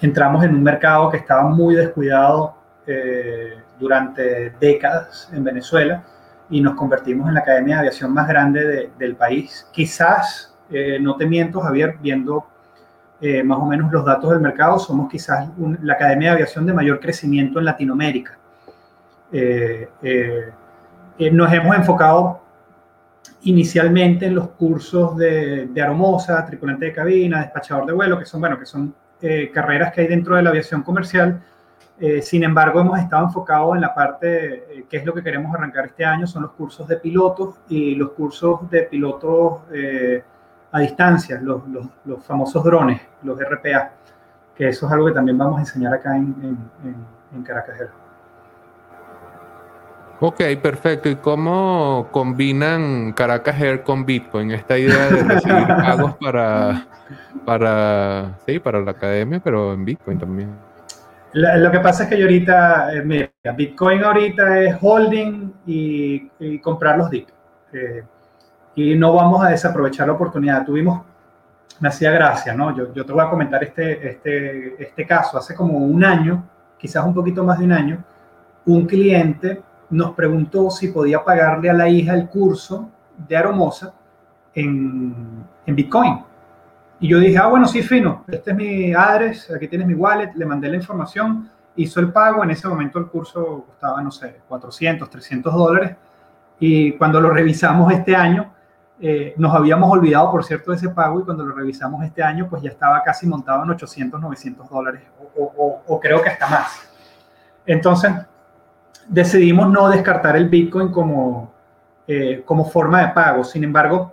[0.00, 2.54] Entramos en un mercado que estaba muy descuidado
[2.86, 6.02] eh, durante décadas en Venezuela
[6.50, 9.68] y nos convertimos en la academia de aviación más grande del país.
[9.72, 12.46] Quizás, eh, no te miento, Javier, viendo
[13.44, 15.48] más o menos los datos del mercado, somos quizás
[15.82, 18.36] la academia de aviación de mayor crecimiento en Latinoamérica.
[21.18, 22.42] nos hemos enfocado
[23.42, 28.40] inicialmente en los cursos de, de, aromosa, tripulante de cabina, despachador de vuelo, que son,
[28.40, 31.42] bueno, que son eh, carreras que hay dentro de la aviación comercial.
[31.98, 35.54] Eh, sin embargo, hemos estado enfocados en la parte, eh, que es lo que queremos
[35.54, 39.62] arrancar este año, son los cursos de pilotos y los cursos de pilotos
[40.72, 43.92] a distancia, los, los, los, famosos drones, los RPA,
[44.54, 46.96] que eso es algo que también vamos a enseñar acá en, en,
[47.34, 47.88] en Caracas.
[50.18, 51.10] Ok, perfecto.
[51.10, 54.50] ¿Y cómo combinan Caracas Air con Bitcoin?
[54.50, 56.86] Esta idea de recibir pagos para,
[57.44, 60.56] para, sí, para la academia, pero en Bitcoin también.
[61.34, 66.96] lo que pasa es que yo ahorita, eh, mira, Bitcoin ahorita es holding y, comprar
[66.96, 67.28] los DIP.
[67.74, 68.02] Eh,
[68.74, 70.64] y no vamos a desaprovechar la oportunidad.
[70.64, 71.04] Tuvimos,
[71.78, 72.74] me hacía gracia, ¿no?
[72.74, 75.36] Yo, yo te voy a comentar este, este, este caso.
[75.36, 76.42] Hace como un año,
[76.78, 78.04] quizás un poquito más de un año,
[78.64, 83.94] un cliente nos preguntó si podía pagarle a la hija el curso de Aromosa
[84.54, 86.24] en, en Bitcoin.
[86.98, 90.32] Y yo dije, ah, bueno, sí, fino, este es mi address, aquí tienes mi wallet,
[90.34, 94.40] le mandé la información, hizo el pago, en ese momento el curso costaba, no sé,
[94.48, 95.94] 400, 300 dólares,
[96.58, 98.50] y cuando lo revisamos este año,
[98.98, 102.48] eh, nos habíamos olvidado, por cierto, de ese pago, y cuando lo revisamos este año,
[102.48, 105.02] pues ya estaba casi montado en 800, 900 dólares,
[105.36, 106.88] o, o creo que hasta más.
[107.66, 108.10] Entonces,
[109.08, 111.52] decidimos no descartar el Bitcoin como,
[112.06, 113.44] eh, como forma de pago.
[113.44, 114.12] Sin embargo,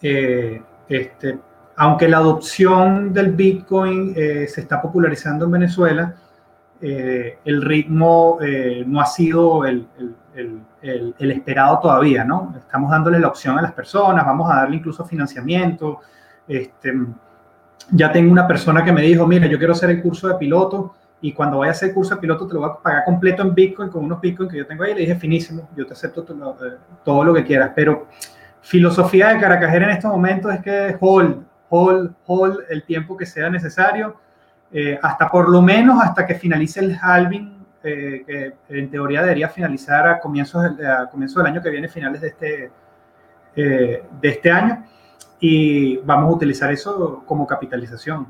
[0.00, 1.38] eh, este,
[1.76, 6.14] aunque la adopción del Bitcoin eh, se está popularizando en Venezuela,
[6.84, 8.40] el ritmo
[8.86, 9.86] no ha sido el,
[10.34, 12.52] el, esperado todavía, ¿no?
[12.58, 16.00] Estamos dándole la opción a las personas, vamos a darle incluso financiamiento.
[16.48, 16.92] Este,
[17.90, 20.94] ya tengo una persona que me dijo, mira, yo quiero hacer el curso de piloto,
[21.22, 23.54] y cuando vaya a hacer curso de piloto te lo voy a pagar completo en
[23.54, 24.92] Bitcoin con unos Bitcoin que yo tengo ahí.
[24.92, 27.70] Le dije, finísimo, yo te acepto eh, todo lo que quieras.
[27.76, 28.08] Pero
[28.60, 33.48] filosofía de Caracajera en estos momentos es que hold, hold, hold el tiempo que sea
[33.48, 34.16] necesario,
[34.72, 39.48] eh, hasta por lo menos hasta que finalice el halving, eh, que en teoría debería
[39.48, 42.70] finalizar a comienzos, a comienzos del año que viene, finales de este,
[43.54, 44.84] de este año.
[45.38, 48.26] Y vamos a utilizar eso como capitalización.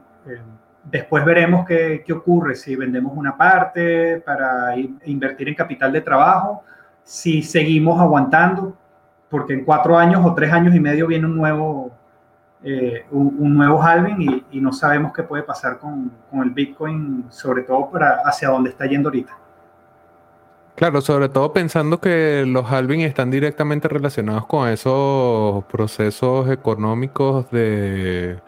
[0.85, 6.65] Después veremos qué, qué, ocurre, si vendemos una parte para invertir en capital de trabajo,
[7.05, 8.77] si seguimos aguantando,
[9.29, 11.93] porque en cuatro años o tres años y medio viene un nuevo,
[12.65, 17.27] eh, un, nuevo halving y, y, no sabemos qué puede pasar con, con, el Bitcoin,
[17.31, 19.37] sobre todo para hacia dónde está yendo ahorita.
[20.75, 28.39] Claro, sobre todo pensando que los halving están directamente relacionados con esos procesos económicos de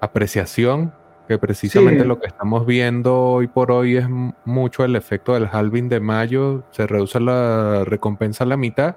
[0.00, 0.92] apreciación
[1.30, 4.06] que precisamente lo que estamos viendo hoy por hoy es
[4.44, 8.96] mucho el efecto del halving de mayo, se reduce la recompensa a la mitad.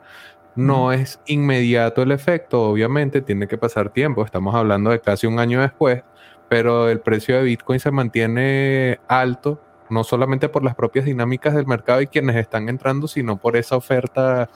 [0.55, 5.37] No es inmediato el efecto, obviamente tiene que pasar tiempo, estamos hablando de casi un
[5.37, 6.01] año después,
[6.49, 11.67] pero el precio de Bitcoin se mantiene alto, no solamente por las propias dinámicas del
[11.67, 14.49] mercado y quienes están entrando, sino por esa oferta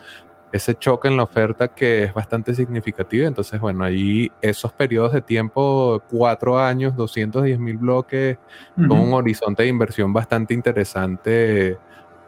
[0.51, 3.27] ese choque en la oferta que es bastante significativo.
[3.27, 8.37] Entonces, bueno, ahí esos periodos de tiempo, cuatro años, 210 mil bloques,
[8.75, 11.77] con un horizonte de inversión bastante interesante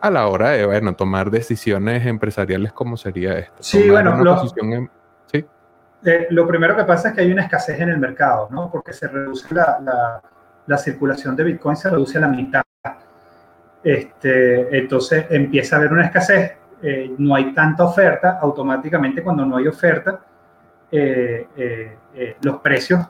[0.02, 3.58] a la hora de, bueno, tomar decisiones empresariales como sería esto.
[3.60, 5.46] Sí, bueno, lo, ¿sí?
[6.06, 8.70] Eh, lo primero que pasa es que hay una escasez en el mercado, ¿no?
[8.72, 10.22] Porque se reduce la, la,
[10.66, 12.62] la circulación de Bitcoin, se reduce a la mitad.
[13.84, 19.58] Este, entonces empieza a haber una escasez eh, no hay tanta oferta, automáticamente cuando no
[19.58, 20.20] hay oferta,
[20.92, 23.06] eh, eh, los precios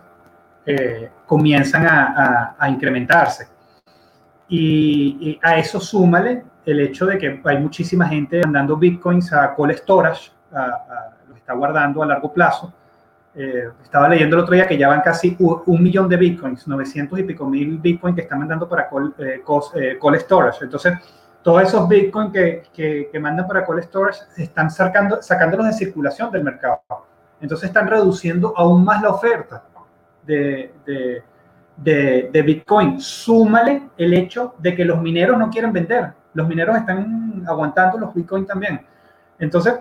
[1.26, 3.48] comienzan a, incrementarse.
[4.50, 9.76] Y, a eso súmale el hecho de que hay muchísima gente mandando bitcoins a cold
[9.78, 10.32] storage,
[11.28, 12.72] los está guardando a largo plazo.
[13.34, 17.24] estaba leyendo el otro día que ya van casi un, millón de bitcoins, 900 y
[17.24, 19.14] pico mil bitcoins que están mandando para cold,
[19.44, 20.66] cold storage.
[20.66, 21.00] Entonces,
[21.42, 26.44] todos esos Bitcoin que, que, mandan para cold storage están sacando, sacándolos de circulación del
[26.44, 26.82] mercado.
[27.40, 29.64] Entonces están reduciendo aún más la oferta
[30.26, 31.24] de, de,
[31.78, 33.00] de, de, Bitcoin.
[33.00, 36.12] Súmale el hecho de que los mineros no quieren vender.
[36.34, 38.86] Los mineros están aguantando los Bitcoin también.
[39.40, 39.76] Entonces,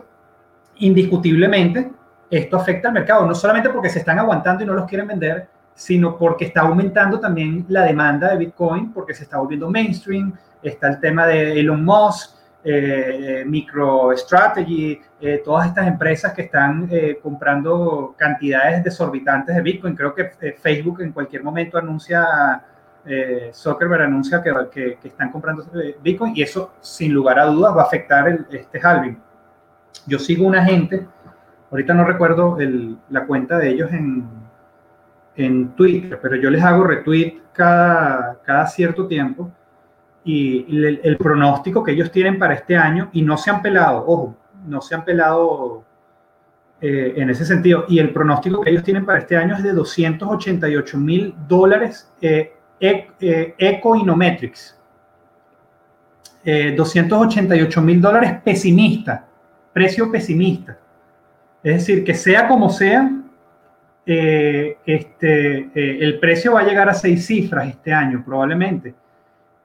[0.76, 1.90] indiscutiblemente,
[2.30, 5.48] esto afecta al mercado, no solamente porque se están aguantando y no los quieren vender,
[5.74, 10.32] sino porque está aumentando también la demanda de Bitcoin, porque se está volviendo mainstream,
[10.62, 17.18] está el tema de Elon Musk, eh, MicroStrategy, eh, todas estas empresas que están eh,
[17.20, 19.96] comprando cantidades desorbitantes de Bitcoin.
[19.96, 22.62] Creo que eh, Facebook en cualquier momento anuncia,
[23.54, 25.64] Zuckerberg anuncia que, están comprando
[26.02, 29.18] Bitcoin y eso sin lugar a dudas va a afectar este halving.
[30.06, 31.06] Yo sigo una gente
[31.70, 32.59] ahorita no recuerdo
[33.09, 34.28] la cuenta de ellos en,
[35.36, 39.50] en Twitter, pero yo les hago retweet cada, cada cierto tiempo
[40.29, 44.37] y el, pronóstico que ellos tienen para este año y no se han pelado, ojo,
[44.66, 45.85] no se han pelado
[46.83, 47.87] eh, en ese sentido.
[47.89, 52.53] Y el pronóstico que ellos tienen para este año es de 288 mil dólares eh,
[52.79, 54.74] eh, Ecoinometrics.
[56.45, 59.26] 288 mil dólares pesimista,
[59.72, 60.79] precio pesimista.
[61.62, 63.11] Es decir, que sea como sea,
[64.07, 68.95] este, el precio va a llegar a seis cifras este año probablemente.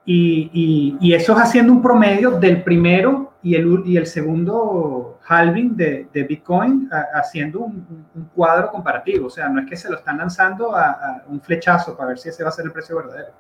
[0.05, 6.25] Y, eso es haciendo un promedio del primero y el, y el segundo halving de,
[6.27, 9.27] Bitcoin, haciendo un, cuadro comparativo.
[9.27, 12.29] O sea, no es que se lo están lanzando a, un flechazo para ver si
[12.29, 13.31] ese va a ser el precio verdadero.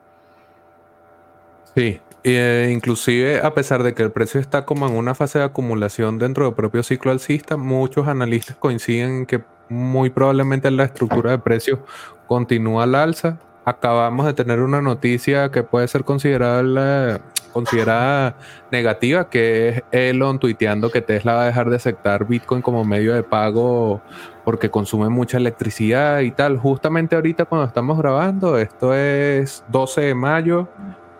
[1.75, 5.45] Sí, eh, inclusive a pesar de que el precio está como en una fase de
[5.45, 11.31] acumulación dentro del propio ciclo alcista, muchos analistas coinciden en que muy probablemente la estructura
[11.31, 11.79] de precios
[12.27, 18.35] continúa al alza acabamos de tener una noticia que puede ser considerada, considerada
[18.71, 23.13] negativa, que es Elon tuiteando que Tesla va a dejar de aceptar Bitcoin como medio
[23.13, 24.01] de pago
[24.43, 26.57] porque consume mucha electricidad y tal.
[26.57, 30.67] Justamente ahorita cuando estamos grabando, esto es 12 de mayo,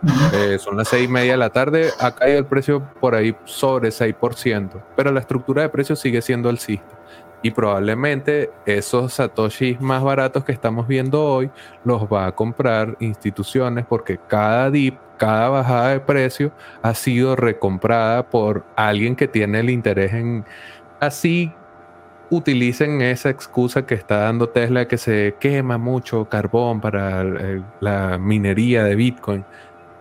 [0.34, 3.36] eh, son las 6 y media de la tarde, ha caído el precio por ahí
[3.46, 7.03] sobre 6%, pero la estructura de precios sigue siendo alcista.
[7.44, 11.52] Y probablemente esos satoshis más baratos que estamos viendo hoy
[11.84, 18.30] los va a comprar instituciones porque cada dip, cada bajada de precio ha sido recomprada
[18.30, 20.46] por alguien que tiene el interés en
[21.02, 21.54] así
[22.30, 27.24] utilicen esa excusa que está dando Tesla que se quema mucho carbón para
[27.80, 29.46] la minería de Bitcoin.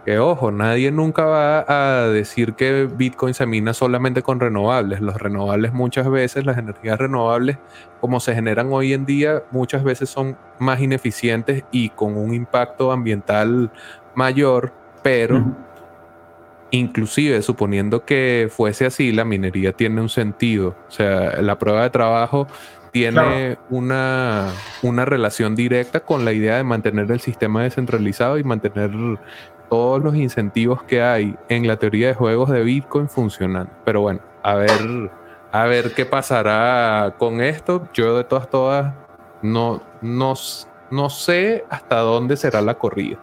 [0.04, 5.00] Que ojo, nadie nunca va a decir que Bitcoin se mina solamente con renovables.
[5.00, 7.58] Los renovables muchas veces, las energías renovables,
[8.00, 12.90] como se generan hoy en día, muchas veces son más ineficientes y con un impacto
[12.90, 13.70] ambiental
[14.16, 14.72] mayor,
[15.04, 15.44] pero
[16.72, 20.74] inclusive suponiendo que fuese así, la minería tiene un sentido.
[20.88, 22.48] O sea, la prueba de trabajo
[22.92, 24.48] tiene una,
[24.82, 28.90] una relación directa con la idea de mantener el sistema descentralizado y mantener
[29.72, 33.70] todos los incentivos que hay en la teoría de juegos de Bitcoin funcionan.
[33.86, 35.10] Pero bueno, a ver,
[35.50, 37.88] a ver qué pasará con esto.
[37.94, 38.92] Yo de todas, todas,
[39.40, 40.34] no, no,
[40.90, 43.18] no sé hasta dónde será la corrida.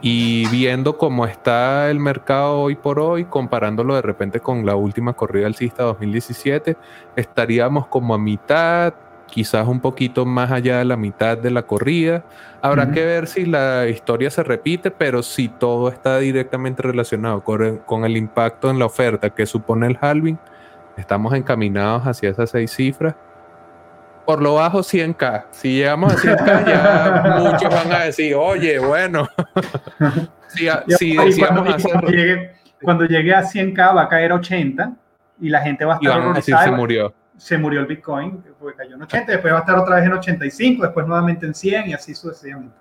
[0.00, 5.12] Y viendo cómo está el mercado hoy por hoy, comparándolo de repente con la última
[5.12, 6.76] corrida alcista 2017,
[7.14, 8.92] estaríamos como a mitad,
[9.26, 12.24] quizás un poquito más allá de la mitad de la corrida.
[12.62, 18.04] Habrá que ver si la historia se repite, pero si todo está directamente relacionado con
[18.04, 20.38] el, impacto en la oferta que supone el halving,
[20.96, 23.14] estamos encaminados hacia esas seis cifras.
[24.24, 25.44] Por lo bajo 100k.
[25.52, 29.28] Si llegamos a 100k ya muchos van a decir, oye, bueno,
[30.48, 32.56] si, decíamos hacer...
[32.82, 34.92] Cuando llegue, a 100k va a caer 80
[35.40, 36.16] y la gente va a estar...
[36.16, 39.52] Y van a decir, se murió se murió el Bitcoin, porque cayó en 80, después
[39.52, 42.74] va a estar otra vez en 85, después nuevamente en 100 y así sucesivamente.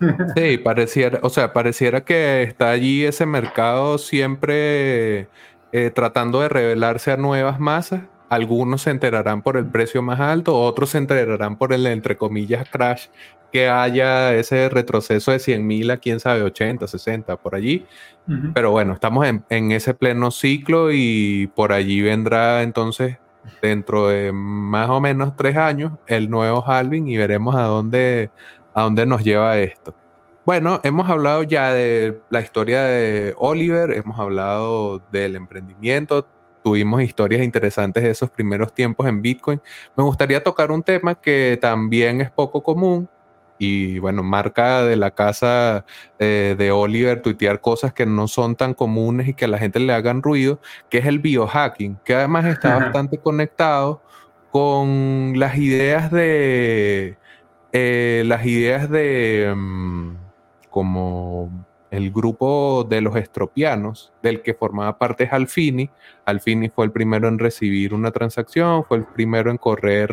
[0.34, 5.28] Sí, pareciera, o sea, pareciera que está allí ese mercado siempre
[5.72, 8.02] eh, tratando de revelarse a nuevas masas.
[8.30, 12.68] Algunos se enterarán por el precio más alto, otros se enterarán por el, entre comillas,
[12.70, 13.08] crash
[13.52, 17.86] que haya ese retroceso de 100 mil a quién sabe, 80, 60, por allí.
[18.52, 23.18] Pero bueno, estamos en, en, ese pleno ciclo y por allí vendrá entonces
[23.62, 28.30] dentro de más o menos tres años el nuevo halving y veremos a dónde,
[28.74, 29.94] a dónde nos lleva esto.
[30.44, 36.26] Bueno, hemos hablado ya de la historia de Oliver, hemos hablado del emprendimiento,
[36.62, 39.60] tuvimos historias interesantes de esos primeros tiempos en Bitcoin.
[39.96, 43.08] Me gustaría tocar un tema que también es poco común,
[43.58, 45.84] y bueno, marca de la casa
[46.18, 49.80] eh, de Oliver tuitear cosas que no son tan comunes y que a la gente
[49.80, 54.02] le hagan ruido, que es el biohacking, que además está bastante conectado
[54.50, 57.16] con las ideas de
[57.72, 60.16] eh, las ideas de mm,
[60.70, 65.90] como el grupo de los estropianos, del que formaba parte es Alfini.
[66.24, 70.12] Alfini fue el primero en recibir una transacción, fue el primero en correr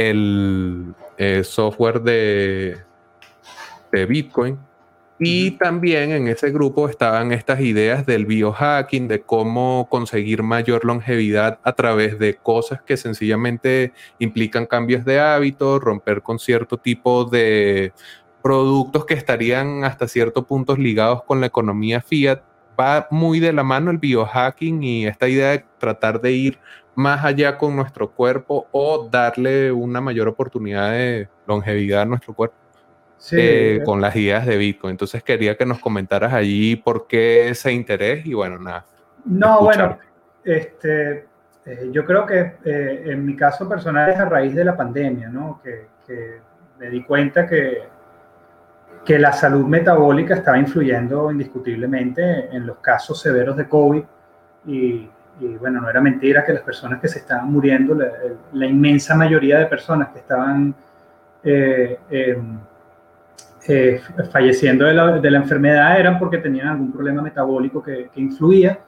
[0.00, 2.78] el eh, software de,
[3.92, 4.58] de Bitcoin.
[5.22, 11.58] Y también en ese grupo estaban estas ideas del biohacking, de cómo conseguir mayor longevidad
[11.62, 17.92] a través de cosas que sencillamente implican cambios de hábito, romper con cierto tipo de
[18.42, 22.40] productos que estarían hasta cierto punto ligados con la economía fiat
[22.80, 26.58] va muy de la mano el biohacking y esta idea de tratar de ir
[26.94, 32.56] más allá con nuestro cuerpo o darle una mayor oportunidad de longevidad a nuestro cuerpo.
[33.32, 33.84] Eh, eh.
[33.84, 34.92] con las ideas de Bitcoin.
[34.92, 38.86] Entonces quería que nos comentaras allí por qué ese interés y bueno, nada.
[39.26, 39.98] No, bueno,
[40.42, 41.26] este,
[41.66, 45.60] eh, yo creo que en mi caso personal es a raíz de la pandemia, ¿no?
[45.62, 45.90] Que,
[46.78, 47.82] me di cuenta que,
[49.04, 54.02] que la salud metabólica estaba influyendo indiscutiblemente en los casos severos de COVID
[54.66, 55.08] y,
[55.58, 57.96] bueno, no era mentira que las personas que se estaban muriendo,
[58.52, 60.74] la, inmensa mayoría de personas que estaban
[61.42, 62.58] em,
[63.66, 68.20] eh, falleciendo de la, de la, enfermedad eran porque tenían algún problema metabólico que, que
[68.20, 68.78] influía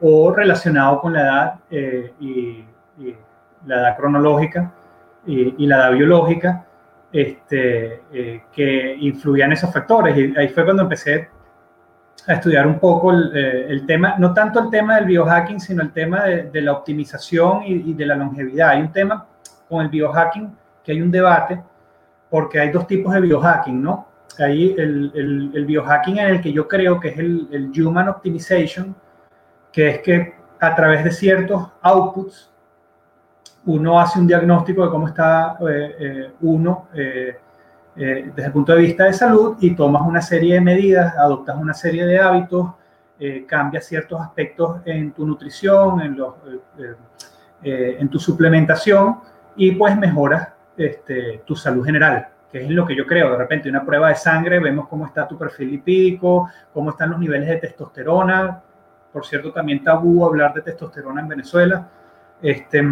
[0.00, 2.64] o relacionado con la edad eh, y,
[3.66, 4.72] la edad cronológica
[5.26, 6.64] y, la edad biológica
[7.12, 10.16] este, eh, que influían esos factores.
[10.16, 11.28] Y ahí fue cuando empecé
[12.26, 15.92] a estudiar un poco el, el tema, no tanto el tema del biohacking, sino el
[15.92, 18.70] tema de, de la optimización y, de la longevidad.
[18.70, 19.26] Hay un tema
[19.68, 20.54] con el biohacking
[20.84, 21.62] que hay un debate
[22.28, 24.10] porque hay dos tipos de biohacking, ¿no?
[24.38, 28.94] ahí el, el, biohacking en el que yo creo que es el, Human Optimization,
[29.72, 32.50] que es que a través de ciertos outputs
[33.66, 37.38] uno hace un diagnóstico de cómo está eh, eh, uno eh,
[38.04, 41.74] desde el punto de vista de salud y tomas una serie de medidas, adoptas una
[41.74, 42.70] serie de hábitos,
[43.46, 46.34] cambias ciertos aspectos en tu nutrición, en, los,
[47.62, 49.18] en tu suplementación
[49.56, 53.30] y pues mejoras este, tu salud general que es lo que yo creo.
[53.30, 57.18] De repente, una prueba de sangre, vemos cómo está tu perfil lipídico, cómo están los
[57.18, 58.62] niveles de testosterona.
[59.12, 61.88] Por cierto, también tabú hablar de testosterona en Venezuela.
[62.42, 62.82] Este,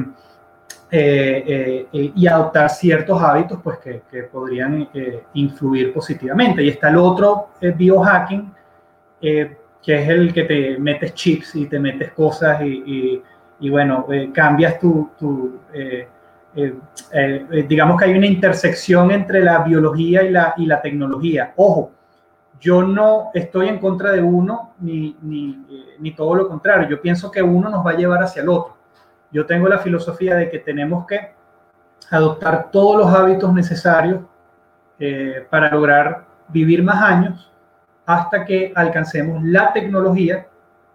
[0.91, 6.63] eh, eh, y adoptar ciertos hábitos pues, que, que podrían eh, influir positivamente.
[6.63, 8.53] Y está el otro biohacking,
[9.21, 13.23] que es el que te metes chips y te metes cosas y, y,
[13.61, 15.61] y bueno, cambias tu, tu
[16.55, 16.75] eh,
[17.13, 21.53] eh, digamos que hay una intersección entre la biología y la, y la tecnología.
[21.57, 21.93] Ojo,
[22.61, 26.89] yo no estoy en contra de uno ni, ni, eh, ni, todo lo contrario.
[26.89, 28.77] Yo pienso que uno nos va a llevar hacia el otro.
[29.31, 31.33] Yo tengo la filosofía de que tenemos que
[32.11, 34.21] adoptar todos los hábitos necesarios
[35.51, 37.53] para lograr vivir más años
[38.05, 40.47] hasta que alcancemos la tecnología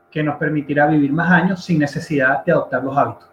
[0.09, 3.29] que nos permitirá vivir más años sin necesidad de adoptar los hábitos.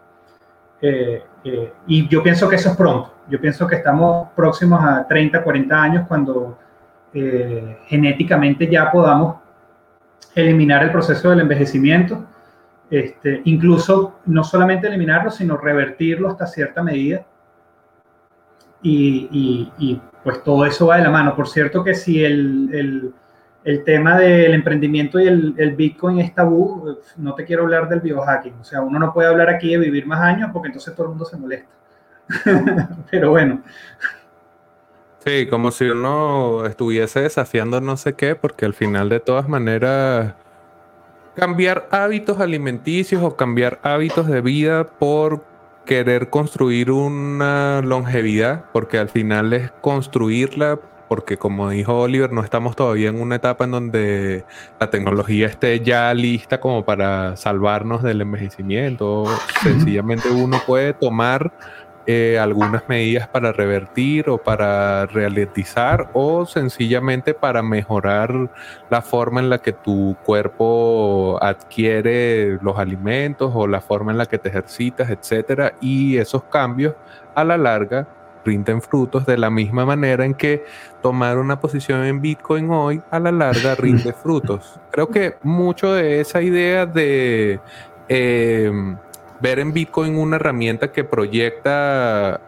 [0.81, 3.15] Eh, eh, y yo pienso que eso es pronto.
[3.29, 6.59] Yo pienso que estamos próximos a 30, 40 años cuando
[7.13, 9.37] eh, genéticamente ya podamos
[10.35, 12.25] eliminar el proceso del envejecimiento.
[12.91, 17.25] Este, incluso no solamente eliminarlo, sino revertirlo hasta cierta medida.
[18.83, 21.35] Y, pues todo eso va de la mano.
[21.37, 23.15] Por cierto que si el, el
[23.65, 28.01] el tema del emprendimiento y el, el, Bitcoin es tabú, no te quiero hablar del
[28.01, 28.55] biohacking.
[28.61, 31.11] O sea, uno no puede hablar aquí de vivir más años porque entonces todo el
[31.11, 31.69] mundo se molesta.
[33.11, 33.63] Pero bueno.
[35.25, 40.35] Sí, como si uno estuviese desafiando no sé qué, porque al final de todas maneras
[41.35, 45.45] cambiar hábitos alimenticios o cambiar hábitos de vida por
[45.87, 50.79] querer construir una longevidad, porque al final es construirla
[51.11, 54.45] porque como dijo Oliver, no estamos todavía en una etapa en donde
[54.79, 59.25] la tecnología esté ya lista como para salvarnos del envejecimiento.
[59.61, 61.53] Sencillamente uno puede tomar
[62.07, 68.51] eh, algunas medidas para revertir o para realizar o sencillamente para mejorar
[68.89, 74.27] la forma en la que tu cuerpo adquiere los alimentos o la forma en la
[74.27, 76.95] que te ejercitas, etcétera, y esos cambios
[77.35, 78.07] a la larga
[78.45, 80.65] rinden frutos de la misma manera en que
[81.03, 84.81] tomar una posición en Bitcoin hoy a la larga rinde frutos.
[84.91, 87.61] Creo que mucho de esa idea de
[88.09, 88.97] em,
[89.41, 92.41] ver en Bitcoin una herramienta que proyecta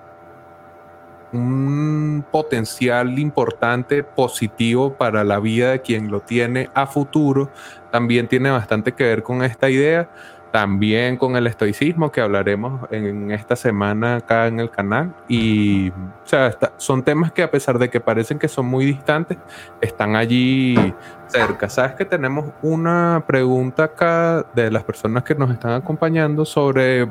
[1.33, 7.51] un potencial importante positivo para la vida de quien lo tiene a futuro,
[7.91, 10.11] también tiene bastante que ver con esta idea
[10.53, 15.15] también con el estoicismo que hablaremos en esta semana acá en el canal.
[15.27, 19.39] Y o sea, son temas que a pesar de que parecen que son muy distantes,
[19.81, 20.95] están allí
[21.27, 21.69] cerca.
[21.71, 27.09] Sabes que tenemos una pregunta acá de las personas que nos están acompañando sobre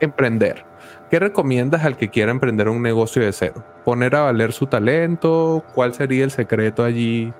[0.00, 0.64] emprender.
[1.10, 3.64] ¿Qué recomiendas al que quiera emprender un negocio de cero?
[3.84, 5.64] ¿Poner a valer su talento?
[5.74, 7.32] ¿Cuál sería el secreto allí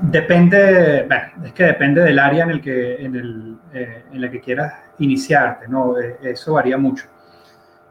[0.00, 4.30] Depende, bueno, es que depende del área en, el que, en, el, eh, en la
[4.30, 5.98] que quieras iniciarte, ¿no?
[5.98, 7.06] Eh, eso varía mucho.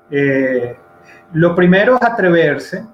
[0.09, 0.77] Eh,
[1.33, 2.85] lo primero es atreverse.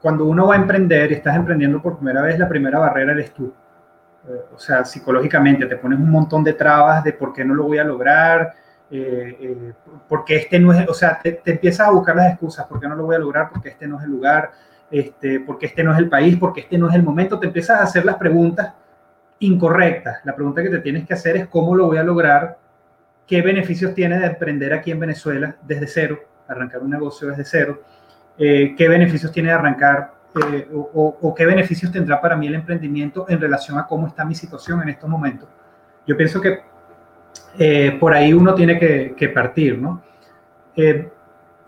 [0.00, 3.32] cuando uno va a emprender y estás emprendiendo por primera vez, la primera barrera eres
[3.34, 3.52] tú.
[4.54, 7.78] o sea, psicológicamente te pones un montón de trabas de por qué no lo voy
[7.78, 8.54] a lograr,
[10.08, 12.88] porque este no es, o sea, te, te, empiezas a buscar las excusas, por qué
[12.88, 14.50] no lo voy a lograr, porque este no es el lugar,
[14.92, 17.80] este, porque este no es el país, porque este no es el momento, te empiezas
[17.80, 18.74] a hacer las preguntas
[19.38, 20.20] incorrectas.
[20.24, 22.58] La pregunta que te tienes que hacer es cómo lo voy a lograr,
[23.26, 27.82] qué beneficios tiene de emprender aquí en Venezuela desde cero, arrancar un negocio desde cero,
[28.38, 30.12] eh, qué beneficios tiene de arrancar
[30.52, 34.34] eh, o, qué beneficios tendrá para mí el emprendimiento en relación a cómo está mi
[34.34, 35.48] situación en estos momentos.
[36.06, 36.60] Yo pienso que
[37.58, 40.02] eh, por ahí uno tiene que, que partir, ¿no?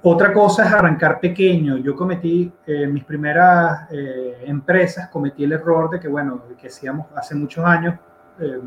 [0.06, 1.78] Otra cosa es arrancar pequeño.
[1.78, 7.06] Yo cometí en mis primeras eh, empresas, cometí el error de que, bueno, que hacíamos
[7.16, 7.94] hace muchos años,
[8.38, 8.60] eh,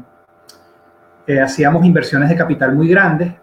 [1.28, 3.36] eh, hacíamos inversiones de capital muy grandes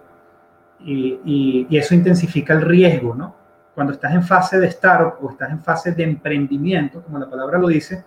[0.81, 3.37] y, y, eso intensifica el riesgo, ¿no?
[3.77, 7.59] Cuando estás en fase de startup o estás en fase de emprendimiento, como la palabra
[7.59, 8.05] lo dice,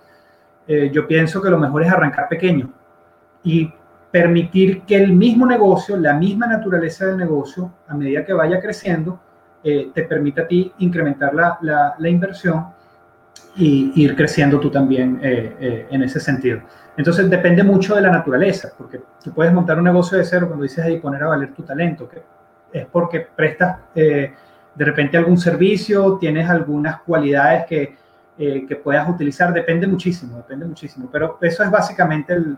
[0.68, 2.70] yo pienso que lo mejor es arrancar pequeño
[3.42, 3.74] y
[4.12, 9.22] permitir que el mismo negocio, la misma naturaleza del negocio, a medida que vaya creciendo,
[9.70, 11.60] eh, te permite a ti incrementar la,
[12.00, 12.68] la, inversión
[13.58, 16.62] y ir creciendo tú también eh, eh, en ese sentido.
[16.96, 20.64] Entonces depende mucho de la naturaleza, porque tú puedes montar un negocio de cero cuando
[20.64, 22.22] dices ahí poner a valer tu talento, que
[22.72, 27.98] es porque prestas de repente algún servicio, tienes algunas cualidades que,
[28.38, 32.58] que, puedas utilizar, depende muchísimo, depende muchísimo, pero eso es básicamente el,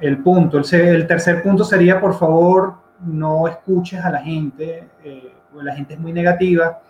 [0.00, 0.58] el, punto.
[0.58, 6.00] El tercer punto sería, por favor, no escuches a la gente, eh, la gente es
[6.00, 6.80] muy negativa.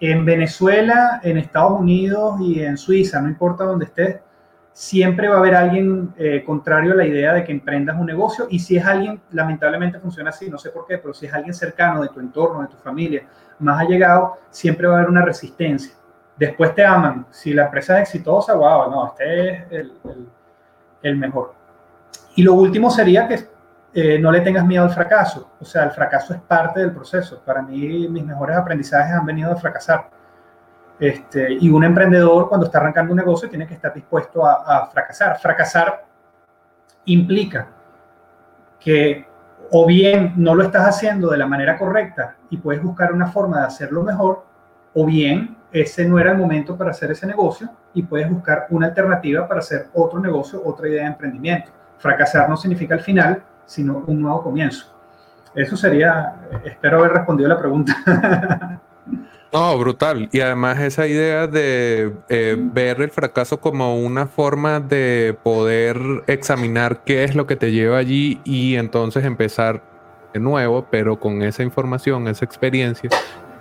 [0.00, 4.20] En Venezuela, en Estados Unidos y en Suiza, no importa dónde estés,
[4.72, 8.46] siempre va a haber alguien eh, contrario a la idea de que emprendas un negocio
[8.50, 11.54] y si es alguien, lamentablemente funciona así, no sé por qué, pero si es alguien
[11.54, 13.26] cercano de tu entorno, de tu familia,
[13.58, 15.92] más allegado, siempre va a haber una resistencia.
[16.36, 17.26] Después te aman.
[17.30, 19.92] Si la empresa es exitosa, wow, no, este es el,
[21.02, 21.54] el mejor.
[22.34, 23.51] Y lo último sería que
[23.94, 25.50] eh, no le tengas miedo al fracaso.
[25.60, 27.42] O sea, el fracaso es parte del proceso.
[27.44, 30.08] Para mí, mis mejores aprendizajes han venido de fracasar.
[30.98, 35.38] Este, y un emprendedor, cuando está arrancando un negocio, tiene que estar dispuesto a, fracasar.
[35.38, 36.04] Fracasar
[37.06, 37.68] implica
[38.78, 39.26] que
[39.70, 43.60] o bien no lo estás haciendo de la manera correcta y puedes buscar una forma
[43.60, 44.44] de hacerlo mejor,
[44.94, 48.88] o bien ese no era el momento para hacer ese negocio y puedes buscar una
[48.88, 51.70] alternativa para hacer otro negocio, otra idea de emprendimiento.
[51.98, 54.86] Fracasar no significa el final, sino un nuevo comienzo.
[55.54, 56.34] Eso sería,
[56.64, 58.80] espero haber respondido la pregunta.
[59.52, 60.30] No, brutal.
[60.32, 67.04] Y además esa idea de eh, ver el fracaso como una forma de poder examinar
[67.04, 69.82] qué es lo que te lleva allí y entonces empezar
[70.32, 73.10] de nuevo, pero con esa información, esa experiencia,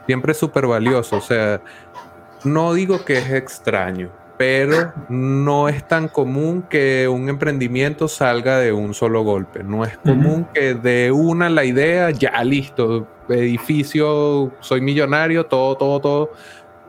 [0.05, 1.17] siempre es súper valioso.
[1.17, 1.59] O sea,
[2.45, 4.09] no digo que es extraño,
[4.41, 9.63] pero no es tan común que un emprendimiento salga de un solo golpe.
[9.63, 15.99] No es común que de una la idea, ya listo, edificio, soy millonario, todo, todo,
[15.99, 16.31] todo.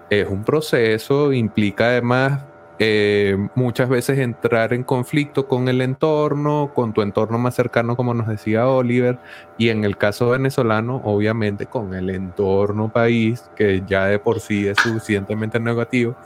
[0.08, 2.42] Es un proceso, implica además
[2.78, 8.14] eh, muchas veces entrar en conflicto con el entorno, con tu entorno más cercano, como
[8.14, 9.18] nos decía Oliver,
[9.58, 14.66] y en el caso venezolano, obviamente con el entorno país, que ya de por sí
[14.66, 16.16] es suficientemente negativo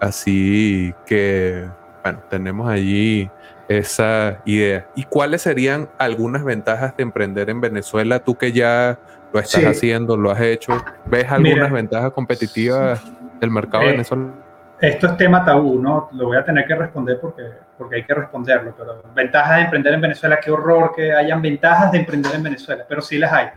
[0.00, 1.68] Así que,
[2.02, 3.30] bueno, tenemos allí
[3.68, 4.86] esa idea.
[4.94, 8.20] ¿Y cuáles serían algunas ventajas de emprender en Venezuela?
[8.20, 8.98] Tú que ya
[9.32, 10.72] lo estás haciendo, lo has hecho,
[11.06, 13.02] ¿ves algunas ventajas competitivas
[13.40, 14.34] del mercado eh, venezolano?
[14.80, 16.08] Esto es tema tabú, ¿no?
[16.12, 17.42] Lo voy a tener que responder porque,
[17.78, 21.92] porque hay que responderlo, pero ventajas de emprender en Venezuela, qué horror que hayan ventajas
[21.92, 23.48] de emprender en Venezuela, pero sí las hay.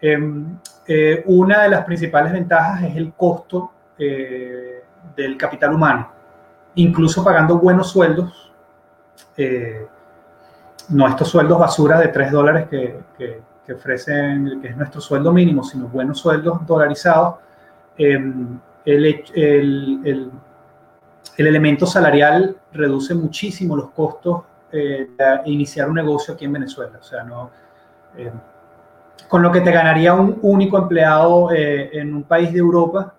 [0.00, 4.75] Em, eh, una de las principales ventajas es el costo eh,
[5.14, 6.10] del capital humano,
[6.74, 8.52] incluso pagando buenos sueldos,
[9.36, 9.86] eh,
[10.88, 15.64] no estos sueldos basura de 3 dólares que, que, ofrecen, que es nuestro sueldo mínimo,
[15.64, 17.36] sino buenos sueldos dolarizados,
[17.98, 20.30] em, el, el, el,
[21.36, 26.98] el, elemento salarial reduce muchísimo los costos eh, de iniciar un negocio aquí en Venezuela.
[27.00, 27.50] O sea, no,
[28.16, 28.30] em,
[29.28, 33.14] con lo que te ganaría un único empleado eh, en un país de Europa,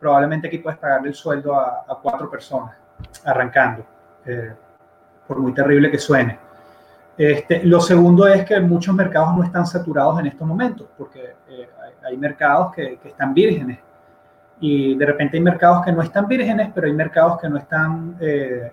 [0.00, 2.74] probablemente aquí puedes pagarle el sueldo a, cuatro personas
[3.24, 3.84] arrancando,
[4.24, 4.52] eh,
[5.28, 6.38] por muy terrible que suene.
[7.16, 11.68] Este, lo segundo es que muchos mercados no están saturados en estos momentos, porque eh,
[12.02, 13.78] hay, mercados que, están vírgenes.
[14.58, 18.16] Y de repente hay mercados que no están vírgenes, pero hay mercados que no están,
[18.20, 18.72] eh,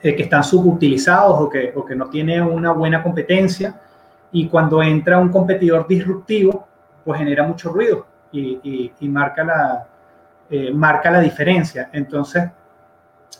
[0.00, 3.78] que están subutilizados o que, o que no tienen una buena competencia.
[4.30, 6.66] Y cuando entra un competidor disruptivo,
[7.04, 9.86] pues genera mucho ruido y, marca, la,
[10.50, 11.90] eh, marca la diferencia.
[11.92, 12.50] Entonces,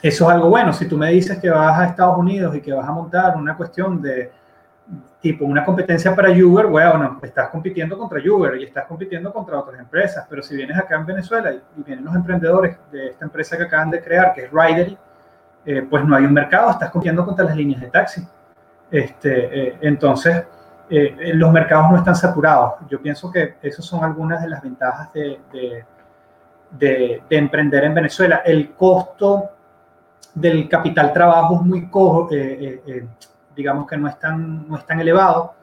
[0.00, 0.72] eso es algo bueno.
[0.72, 3.56] Si tú me dices que vas a Estados Unidos y que vas a montar una
[3.56, 4.30] cuestión de
[5.20, 9.78] tipo una competencia para Uber, bueno, estás compitiendo contra Uber y estás compitiendo contra otras
[9.78, 13.62] empresas, pero si vienes acá en Venezuela y, vienen los emprendedores de esta empresa que
[13.62, 14.98] acaban de crear, que es Ridery,
[15.64, 18.26] eh, pues no hay un mercado, estás compitiendo contra las líneas de taxi.
[18.90, 20.44] Este, eh, entonces,
[20.94, 22.74] eh, los mercados no están saturados.
[22.86, 28.42] Yo pienso que esas son algunas de las ventajas de, de, de emprender en Venezuela.
[28.44, 29.52] El costo
[30.34, 33.06] del capital trabajo es muy cojo, eh, eh,
[33.56, 35.54] digamos que no es tan, no es tan elevado.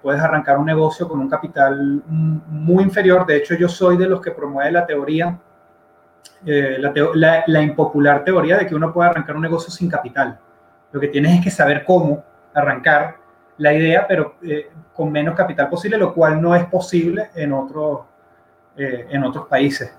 [0.00, 3.26] Puedes arrancar un negocio con un capital muy inferior.
[3.26, 5.38] De hecho, yo soy de los que promueve la teoría,
[6.46, 10.38] la, la, impopular teoría de que uno puede arrancar un negocio sin capital.
[10.92, 12.24] Lo que tienes es que saber cómo
[12.54, 13.25] arrancar
[13.58, 14.36] la idea, pero
[14.92, 18.00] con menos capital posible, lo cual no es posible en, otros
[18.76, 19.92] en otros países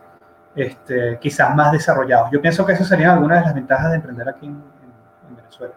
[0.57, 2.31] este, quizás más desarrollados.
[2.31, 4.59] Yo pienso que eso serían algunas de las ventajas de emprender aquí en,
[5.35, 5.73] Venezuela.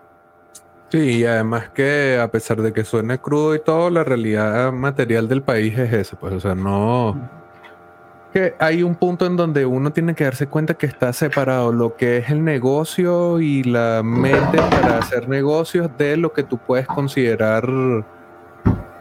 [0.88, 5.28] Sí, y además que a pesar de que suene crudo y todo, la realidad material
[5.28, 7.39] del país es esa, pues, o sea, no...
[8.32, 11.96] Que hay un punto en donde uno tiene que darse cuenta que está separado lo
[11.96, 16.86] que es el negocio y la mente para hacer negocios de lo que tú puedes
[16.86, 17.64] considerar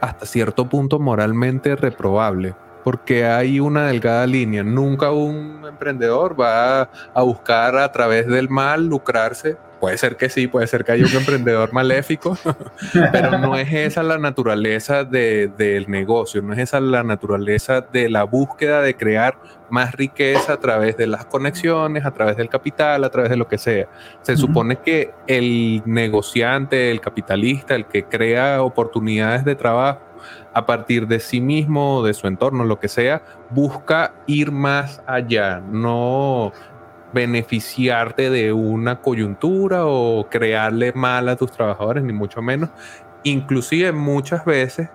[0.02, 4.64] hasta cierto punto moralmente reprobable porque hay una delgada línea.
[4.64, 9.58] Nunca un emprendedor va a, buscar a través del mal lucrarse.
[9.80, 12.38] Puede ser que sí, puede ser que haya un emprendedor maléfico,
[13.12, 18.24] pero no es esa la naturaleza del negocio, no es esa la naturaleza de la
[18.24, 19.38] búsqueda de crear
[19.70, 23.48] más riqueza a través de las conexiones, a través del capital, a través de lo
[23.48, 23.88] que sea.
[24.22, 30.02] Se supone que el negociante, el capitalista, el que crea oportunidades de trabajo,
[30.54, 35.60] a partir de sí mismo, de su entorno, lo que sea, busca ir más allá,
[35.60, 36.52] no
[37.14, 42.70] beneficiarte de una coyuntura o crearle mal a tus trabajadores, ni mucho menos.
[43.24, 44.90] Inclusive muchas veces,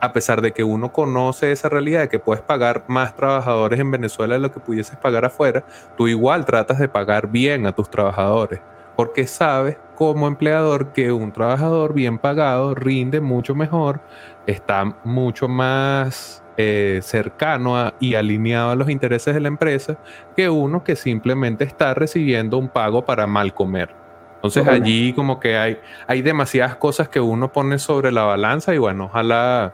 [0.00, 3.90] a pesar de que uno conoce esa realidad de que puedes pagar más trabajadores en
[3.90, 5.64] Venezuela de lo que pudieses pagar afuera,
[5.96, 8.60] tú igual tratas de pagar bien a tus trabajadores,
[8.96, 14.00] porque sabes como empleador que un trabajador bien pagado rinde mucho mejor,
[14.46, 19.96] está mucho más eh, cercano y alineado a los intereses de la empresa
[20.36, 23.94] que uno que simplemente está recibiendo un pago para mal comer.
[24.34, 25.78] Entonces allí como que hay,
[26.08, 29.72] hay demasiadas cosas que uno pone sobre la balanza y bueno, ojalá,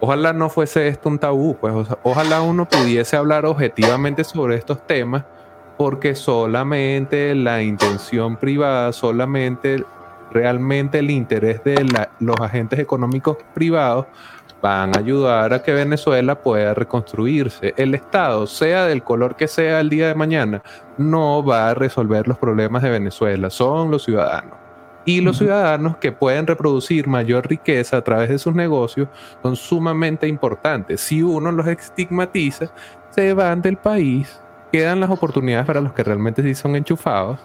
[0.00, 5.22] ojalá no fuese esto un tabú, pues ojalá uno pudiese hablar objetivamente sobre estos temas
[5.76, 9.84] porque solamente la intención privada, solamente
[10.30, 11.86] realmente el interés de
[12.20, 14.06] los agentes económicos privados
[14.66, 17.72] van a ayudar a que Venezuela pueda reconstruirse.
[17.76, 20.60] El Estado, sea del color que sea el día de mañana,
[20.98, 24.58] no va a resolver los problemas de Venezuela, son los ciudadanos.
[25.04, 29.06] Y los ciudadanos que pueden reproducir mayor riqueza a través de sus negocios
[29.40, 31.00] son sumamente importantes.
[31.00, 32.66] Si uno los estigmatiza,
[33.10, 34.40] se van del país,
[34.72, 37.38] quedan las oportunidades para los que realmente sí son enchufados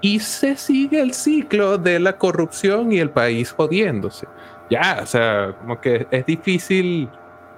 [0.00, 4.26] y se sigue el ciclo de la corrupción y el país jodiéndose.
[4.70, 7.08] Ya, o sea, como que es difícil.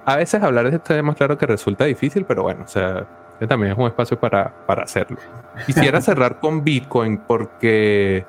[0.05, 3.07] A veces hablar de este tema, claro que resulta difícil, pero bueno, o sea,
[3.47, 5.17] también es un espacio para, para hacerlo.
[5.65, 8.25] Quisiera cerrar con Bitcoin porque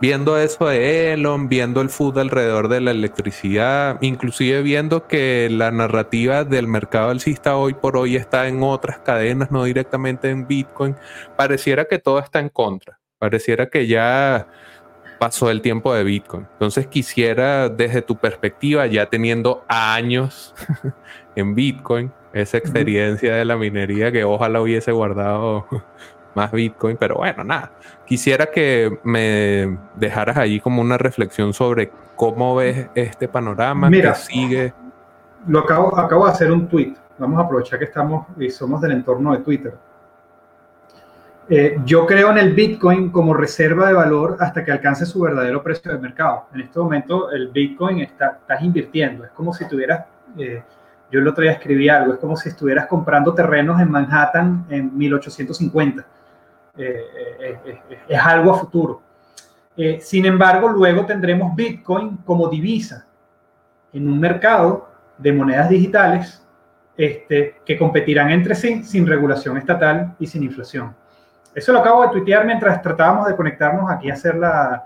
[0.00, 5.70] viendo eso de Elon, viendo el food alrededor de la electricidad, inclusive viendo que la
[5.70, 10.96] narrativa del mercado alcista hoy por hoy está en otras cadenas, no directamente en Bitcoin,
[11.36, 12.98] pareciera que todo está en contra.
[13.18, 14.46] Pareciera que ya
[15.20, 16.46] pasó el tiempo de Bitcoin.
[16.54, 20.54] Entonces quisiera desde tu perspectiva, ya teniendo años
[21.36, 25.66] en Bitcoin, esa experiencia de la minería que ojalá hubiese guardado
[26.34, 27.70] más Bitcoin, pero bueno, nada.
[28.06, 34.18] Quisiera que me dejaras ahí como una reflexión sobre cómo ves este panorama Mira, que
[34.20, 34.74] sigue.
[35.46, 36.94] Lo acabo, acabo de hacer un tweet.
[37.18, 39.74] Vamos a aprovechar que estamos y somos del entorno de Twitter
[41.52, 45.60] eh, yo creo en el Bitcoin como reserva de valor hasta que alcance su verdadero
[45.64, 46.46] precio de mercado.
[46.54, 49.24] En este momento el Bitcoin está, estás invirtiendo.
[49.24, 50.06] Es como si tuvieras,
[50.38, 50.62] eh,
[51.10, 54.96] yo el otro día escribí algo, es como si estuvieras comprando terrenos en Manhattan en
[54.96, 56.06] 1850.
[56.76, 57.58] Eh,
[58.08, 59.02] es algo a futuro.
[59.98, 63.06] sin embargo, luego tendremos Bitcoin como divisa
[63.92, 64.88] en un mercado
[65.18, 66.46] de monedas digitales
[66.96, 70.94] este, que competirán entre sí sin regulación estatal y sin inflación.
[71.54, 74.84] Eso lo acabo de tuitear mientras tratábamos de conectarnos aquí a hacer la,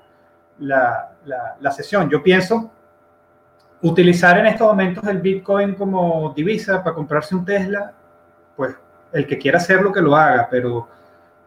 [0.59, 2.09] la, sesión.
[2.09, 2.71] Yo pienso
[3.83, 7.93] utilizar en estos momentos el Bitcoin como divisa para comprarse un Tesla,
[8.57, 8.75] pues
[9.13, 10.89] el que quiera hacerlo que lo haga, pero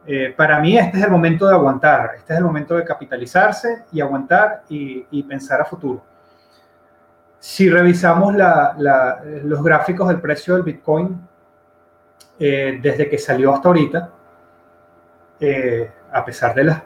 [0.09, 3.83] Eh, para mí este es el momento de aguantar, este es el momento de capitalizarse
[3.91, 6.01] y aguantar y, pensar a futuro.
[7.39, 11.27] Si revisamos los gráficos del precio del Bitcoin
[12.39, 14.09] eh, desde que salió hasta ahorita,
[16.11, 16.81] a pesar de las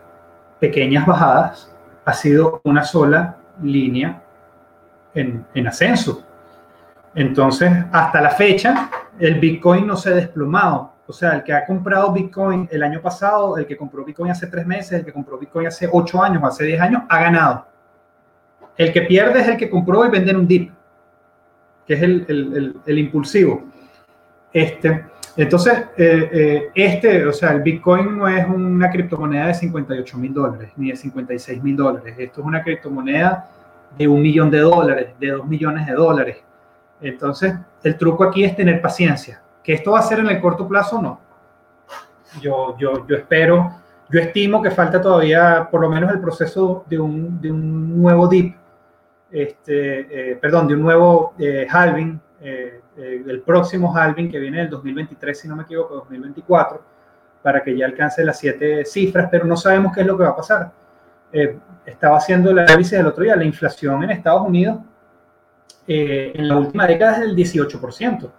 [0.59, 1.73] pequeñas bajadas,
[2.05, 4.21] ha sido una sola línea
[5.13, 6.23] en, en ascenso.
[7.13, 8.89] Entonces, hasta la fecha,
[9.19, 10.93] el Bitcoin no se ha desplomado.
[11.07, 14.47] O sea, el que ha comprado Bitcoin el año pasado, el que compró Bitcoin hace
[14.47, 17.67] tres meses, el que compró Bitcoin hace ocho años, hace diez años, ha ganado.
[18.77, 20.71] El que pierde es el que compró y vende en un dip,
[21.85, 23.63] que es el, el, el, impulsivo.
[24.53, 25.05] Este,
[25.37, 30.33] entonces, eh, eh, este, o sea, el Bitcoin no es una criptomoneda de 58 mil
[30.33, 32.15] dólares ni de 56 mil dólares.
[32.17, 33.49] Esto es una criptomoneda
[33.97, 36.37] de un millón de dólares, de dos millones de dólares.
[36.99, 37.53] Entonces,
[37.83, 39.41] el truco aquí es tener paciencia.
[39.63, 41.19] Que esto va a ser en el corto plazo, no.
[42.41, 43.71] Yo, yo, yo espero,
[44.09, 48.27] yo estimo que falta todavía por lo menos el proceso de un, de un nuevo
[48.27, 48.55] dip,
[49.29, 52.19] este, eh, perdón, de un nuevo eh, halving,
[53.01, 56.81] eh, el próximo halving que viene del 2023, si no me equivoco, 2024,
[57.41, 60.29] para que ya alcance las siete cifras, pero no sabemos qué es lo que va
[60.29, 60.71] a pasar.
[61.85, 64.79] estaba haciendo el análisis del otro día, la inflación en Estados Unidos
[65.87, 68.31] eh, en la última década es del 18%.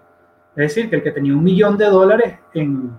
[0.55, 2.93] Es decir, que el que tenía un millón de dólares en,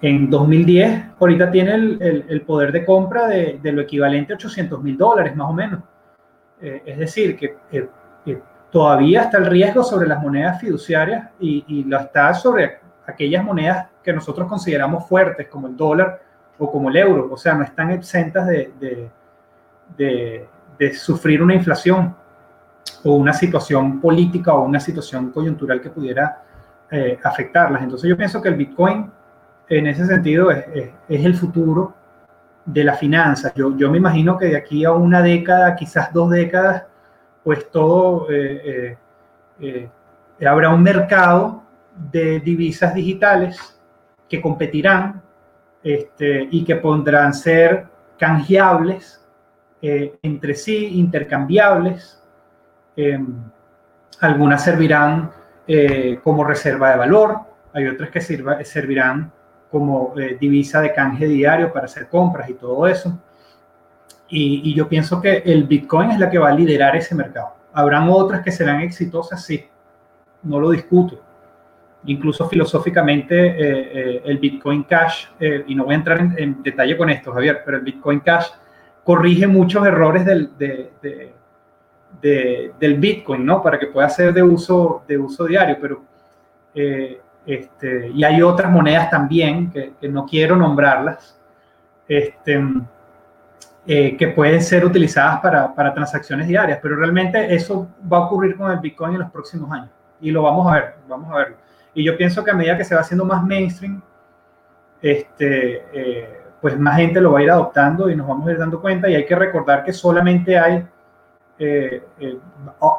[0.00, 4.82] en 2010, ahorita tiene el, el, poder de compra de, de, lo equivalente a 800
[4.82, 5.80] mil dólares, más o menos.
[6.60, 7.56] Eh, es decir, que,
[8.70, 14.12] todavía está el riesgo sobre las monedas fiduciarias y, lo está sobre aquellas monedas que
[14.12, 16.20] nosotros consideramos fuertes, como el dólar
[16.58, 17.28] o como el euro.
[17.30, 18.72] O sea, no están exentas de,
[19.96, 20.48] de,
[20.78, 22.14] de, sufrir una inflación
[23.04, 26.42] o una situación política o una situación coyuntural que pudiera
[26.90, 27.82] eh, afectarlas.
[27.82, 29.10] Entonces yo pienso que el Bitcoin
[29.68, 30.64] en ese sentido es,
[31.08, 31.94] el futuro
[32.64, 33.52] de la finanza.
[33.54, 36.84] Yo, yo, me imagino que de aquí a una década, quizás dos décadas,
[37.46, 38.98] pues todo, eh,
[39.60, 39.88] eh,
[40.46, 41.62] habrá un mercado
[41.94, 43.80] de divisas digitales
[44.28, 45.22] que competirán
[45.82, 47.86] este, y que podrán ser
[48.18, 49.22] canjeables
[49.80, 52.16] entre sí, intercambiables,
[52.96, 53.26] Em,
[54.20, 55.30] algunas servirán
[55.68, 57.40] eh, como reserva de valor,
[57.74, 59.30] hay otras que servirán
[59.70, 63.18] como eh, divisa de canje diario para hacer compras y todo eso.
[64.28, 67.54] Y, yo pienso que el Bitcoin es la que va a liderar ese mercado.
[67.72, 69.64] Habrán otras que serán exitosas, sí,
[70.42, 71.20] no lo discuto.
[72.06, 75.26] Incluso filosóficamente, eh, el Bitcoin Cash,
[75.66, 78.46] y no voy a entrar en, detalle con esto, Javier, pero el Bitcoin Cash
[79.04, 80.90] corrige muchos errores del, de
[82.20, 83.62] del Bitcoin, ¿no?
[83.62, 86.02] Para que pueda ser de uso, de uso diario, pero...
[86.74, 91.40] Eh, este, y hay otras monedas también, que, no quiero nombrarlas,
[92.08, 92.60] este,
[93.86, 98.56] eh, que pueden ser utilizadas para, para, transacciones diarias, pero realmente eso va a ocurrir
[98.56, 99.90] con el Bitcoin en los próximos años.
[100.20, 101.56] Y lo vamos a ver, vamos a verlo.
[101.94, 104.02] Y yo pienso que a medida que se va haciendo más mainstream,
[105.00, 108.58] este, eh, pues más gente lo va a ir adoptando y nos vamos a ir
[108.58, 109.08] dando cuenta.
[109.08, 110.84] Y hay que recordar que solamente hay
[111.58, 112.38] eh, eh,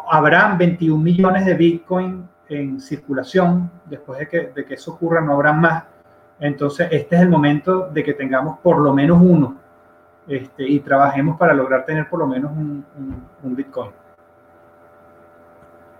[0.09, 3.69] habrán 21 millones de Bitcoin en circulación.
[3.85, 5.83] Después de que, de que eso ocurra, no habrá más.
[6.39, 9.66] Entonces, este es el momento de que tengamos por lo menos uno
[10.27, 12.85] este, y trabajemos para lograr tener por lo menos un,
[13.43, 13.91] un Bitcoin.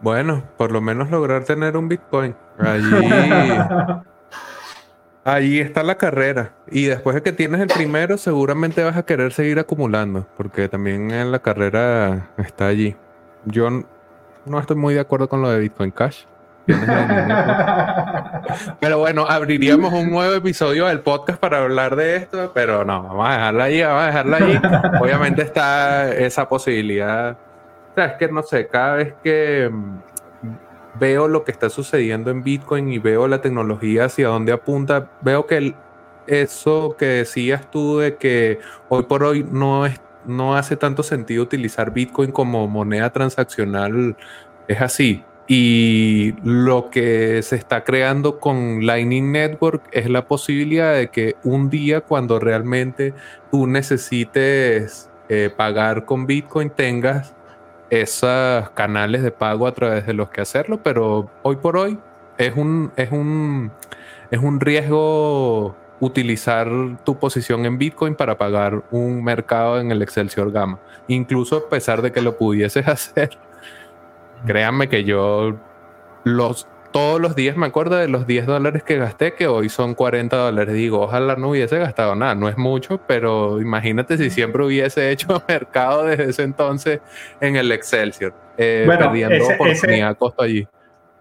[0.02, 2.36] Bueno, por lo menos lograr tener un Bitcoin.
[2.60, 2.92] Allí
[5.24, 6.54] Ahí está la carrera.
[6.72, 11.12] Y después de que tienes el primero, seguramente vas a querer seguir acumulando, porque también
[11.12, 12.96] en la carrera está allí.
[13.44, 13.68] Yo
[14.46, 16.24] no estoy muy de acuerdo con lo de Bitcoin Cash.
[18.80, 23.28] pero bueno, abriríamos un nuevo episodio del podcast para hablar de esto, pero no, vamos
[23.28, 24.60] a dejarla allí, vamos a dejarla allí.
[25.02, 27.32] Obviamente está esa posibilidad.
[27.32, 29.72] O sea, es que no sé, cada vez que
[31.00, 35.48] veo lo que está sucediendo en Bitcoin y veo la tecnología hacia dónde apunta, veo
[35.48, 35.76] que
[36.28, 38.60] eso que decías tú de que
[38.90, 44.18] hoy por hoy no, es, no hace tanto sentido utilizar Bitcoin como moneda transaccional,
[44.68, 45.24] es así.
[45.48, 51.70] Y lo que se está creando con Lightning Network es la posibilidad de que un
[51.70, 53.14] día cuando realmente
[53.50, 57.34] tú necesites eh, pagar con Bitcoin tengas
[57.90, 61.98] esos canales de pago a través de los que hacerlo, pero hoy por hoy
[62.38, 63.72] es un, es un,
[64.30, 66.70] es un riesgo utilizar
[67.04, 70.80] tu posición en Bitcoin para pagar un mercado en el Excelsior Gamma.
[71.08, 73.38] Incluso a pesar de que lo pudieses hacer,
[74.46, 75.56] créanme que yo
[76.24, 79.94] los todos los días me acuerdo de los 10 dólares que gasté, que hoy son
[79.94, 80.74] 40 dólares.
[80.74, 85.44] Digo, ojalá no hubiese gastado nada, no es mucho, pero imagínate si siempre hubiese hecho
[85.48, 87.02] mercado desde ese entonces
[87.40, 90.68] en el Excelsior, eh, perdiendo oportunidad costo allí.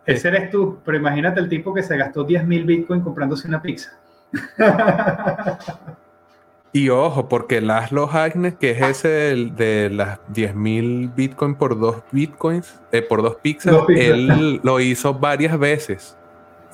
[0.06, 3.60] Ese eres tú, pero imagínate el tipo que se gastó 10 mil Bitcoin comprándose una
[3.60, 3.90] pizza.
[6.76, 12.78] Y ojo, porque Laszlo Agnes, que es ese de las 10.000 Bitcoin por dos Bitcoins,
[12.92, 16.18] eh, por dos pizzas, él lo hizo varias veces.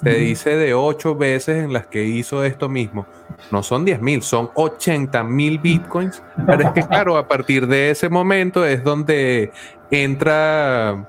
[0.03, 3.07] Se dice de ocho veces en las que hizo esto mismo.
[3.53, 6.20] No son 10.000, son 80.000 Bitcoins.
[6.48, 9.53] Pero es que, claro, a partir de ese momento es donde
[9.92, 11.07] entra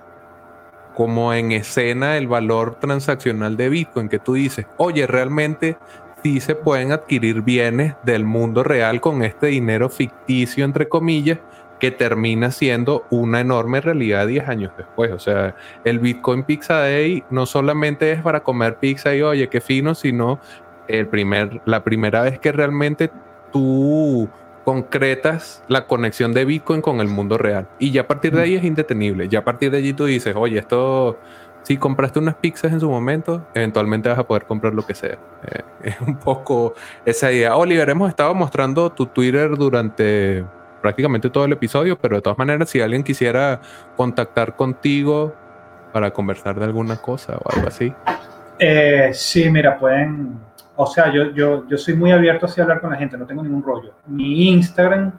[0.94, 5.78] como en escena el valor transaccional de Bitcoin, que tú dices, oye, realmente
[6.24, 11.40] sí se pueden adquirir bienes del mundo real con este dinero ficticio, entre comillas,
[11.80, 15.12] que termina siendo una enorme realidad 10 años después.
[15.12, 15.54] O sea,
[15.84, 20.40] el Bitcoin Pizza Day no solamente es para comer pizza y oye, qué fino, sino
[20.88, 23.12] el primer, la primera vez que realmente
[23.52, 24.30] tú
[24.64, 27.68] concretas la conexión de Bitcoin con el mundo real.
[27.80, 29.28] Y ya a partir de ahí es indetenible.
[29.28, 31.20] Ya a partir de allí tú dices, oye, esto
[31.64, 35.18] si compraste unas pizzas en su momento, eventualmente vas a poder comprar lo que sea.
[35.48, 37.56] Eh, es un poco esa idea.
[37.56, 40.46] Oliver, hemos estado mostrando tu Twitter durante
[40.82, 43.62] prácticamente todo el episodio, pero de todas maneras, si alguien quisiera
[43.96, 45.34] contactar contigo
[45.94, 47.94] para conversar de alguna cosa o algo así.
[48.60, 50.38] Eh, sí, mira, pueden,
[50.76, 53.42] o sea, yo, yo, yo soy muy abierto a hablar con la gente, no tengo
[53.42, 53.94] ningún rollo.
[54.08, 55.14] Mi Instagram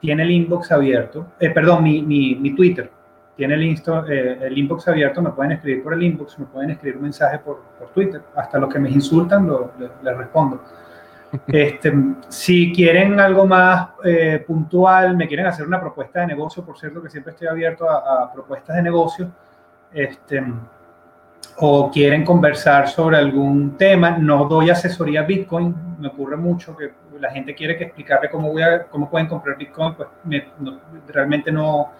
[0.00, 2.90] tiene el inbox abierto, eh, perdón, mi, mi, mi Twitter
[3.36, 6.96] tiene el, eh, el, inbox abierto, me pueden escribir por el inbox, me pueden escribir
[6.96, 8.22] un mensaje por, por Twitter.
[8.36, 9.72] Hasta los que me insultan lo,
[10.02, 10.60] les respondo.
[11.48, 11.92] Este,
[12.28, 17.02] si quieren algo más eh, puntual, me quieren hacer una propuesta de negocio, por cierto
[17.02, 19.32] que siempre estoy abierto a, propuestas de negocio,
[19.92, 20.44] este,
[21.56, 27.32] o quieren conversar sobre algún tema, no doy asesoría Bitcoin, me ocurre mucho que la
[27.32, 30.08] gente quiere que explicarle cómo, voy a, cómo pueden comprar Bitcoin, pues
[31.08, 31.90] realmente no,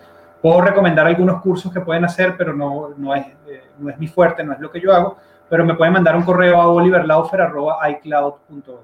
[0.44, 4.08] Puedo recomendar algunos cursos que pueden hacer, pero no, no, es, eh, no es mi
[4.08, 5.16] fuerte, no es lo que yo hago.
[5.48, 8.74] Pero me pueden mandar un correo a oliverlaufer.icloud.com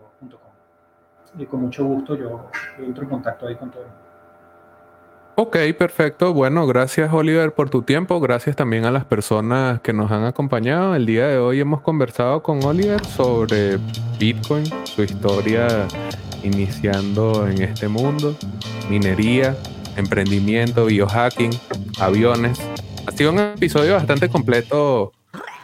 [1.38, 2.46] y con mucho gusto yo,
[2.78, 3.84] entro en contacto ahí con todo.
[5.34, 6.32] Ok, perfecto.
[6.32, 8.20] Bueno, gracias Oliver por tu tiempo.
[8.20, 10.94] Gracias también a las personas que nos han acompañado.
[10.94, 13.76] El día de hoy hemos conversado con Oliver sobre
[14.18, 15.66] Bitcoin, su historia
[16.42, 18.34] iniciando en este mundo,
[18.88, 19.54] minería,
[20.00, 21.50] emprendimiento, biohacking,
[21.98, 22.58] aviones.
[23.06, 25.12] Ha sido un episodio bastante completo,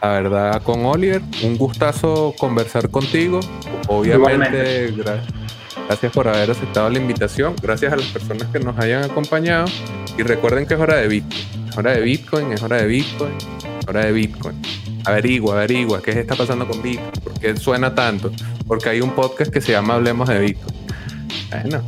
[0.00, 1.22] la verdad, con Oliver.
[1.42, 3.40] Un gustazo conversar contigo.
[3.88, 4.94] Obviamente,
[5.86, 7.54] gracias por haber aceptado la invitación.
[7.62, 9.66] Gracias a las personas que nos hayan acompañado.
[10.18, 11.68] Y recuerden que es hora de Bitcoin.
[11.68, 13.32] Es hora de Bitcoin, es hora de Bitcoin,
[13.80, 14.62] es hora de Bitcoin.
[15.04, 17.10] Averigua, averigua, ¿qué está pasando con Bitcoin?
[17.22, 18.32] ¿Por qué suena tanto?
[18.66, 20.74] Porque hay un podcast que se llama Hablemos de Bitcoin.
[21.50, 21.82] Bueno,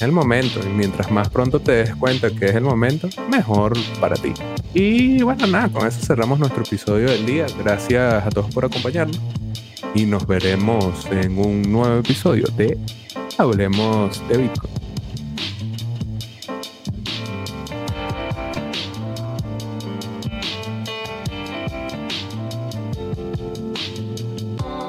[0.00, 0.60] es el momento.
[0.66, 4.32] Y mientras más pronto te des cuenta que es el momento, mejor para ti.
[4.72, 7.46] Y bueno, nada, con eso cerramos nuestro episodio del día.
[7.58, 9.20] Gracias a todos por acompañarnos.
[9.94, 12.78] Y nos veremos en un nuevo episodio de
[13.36, 14.79] Hablemos de Bitcoin.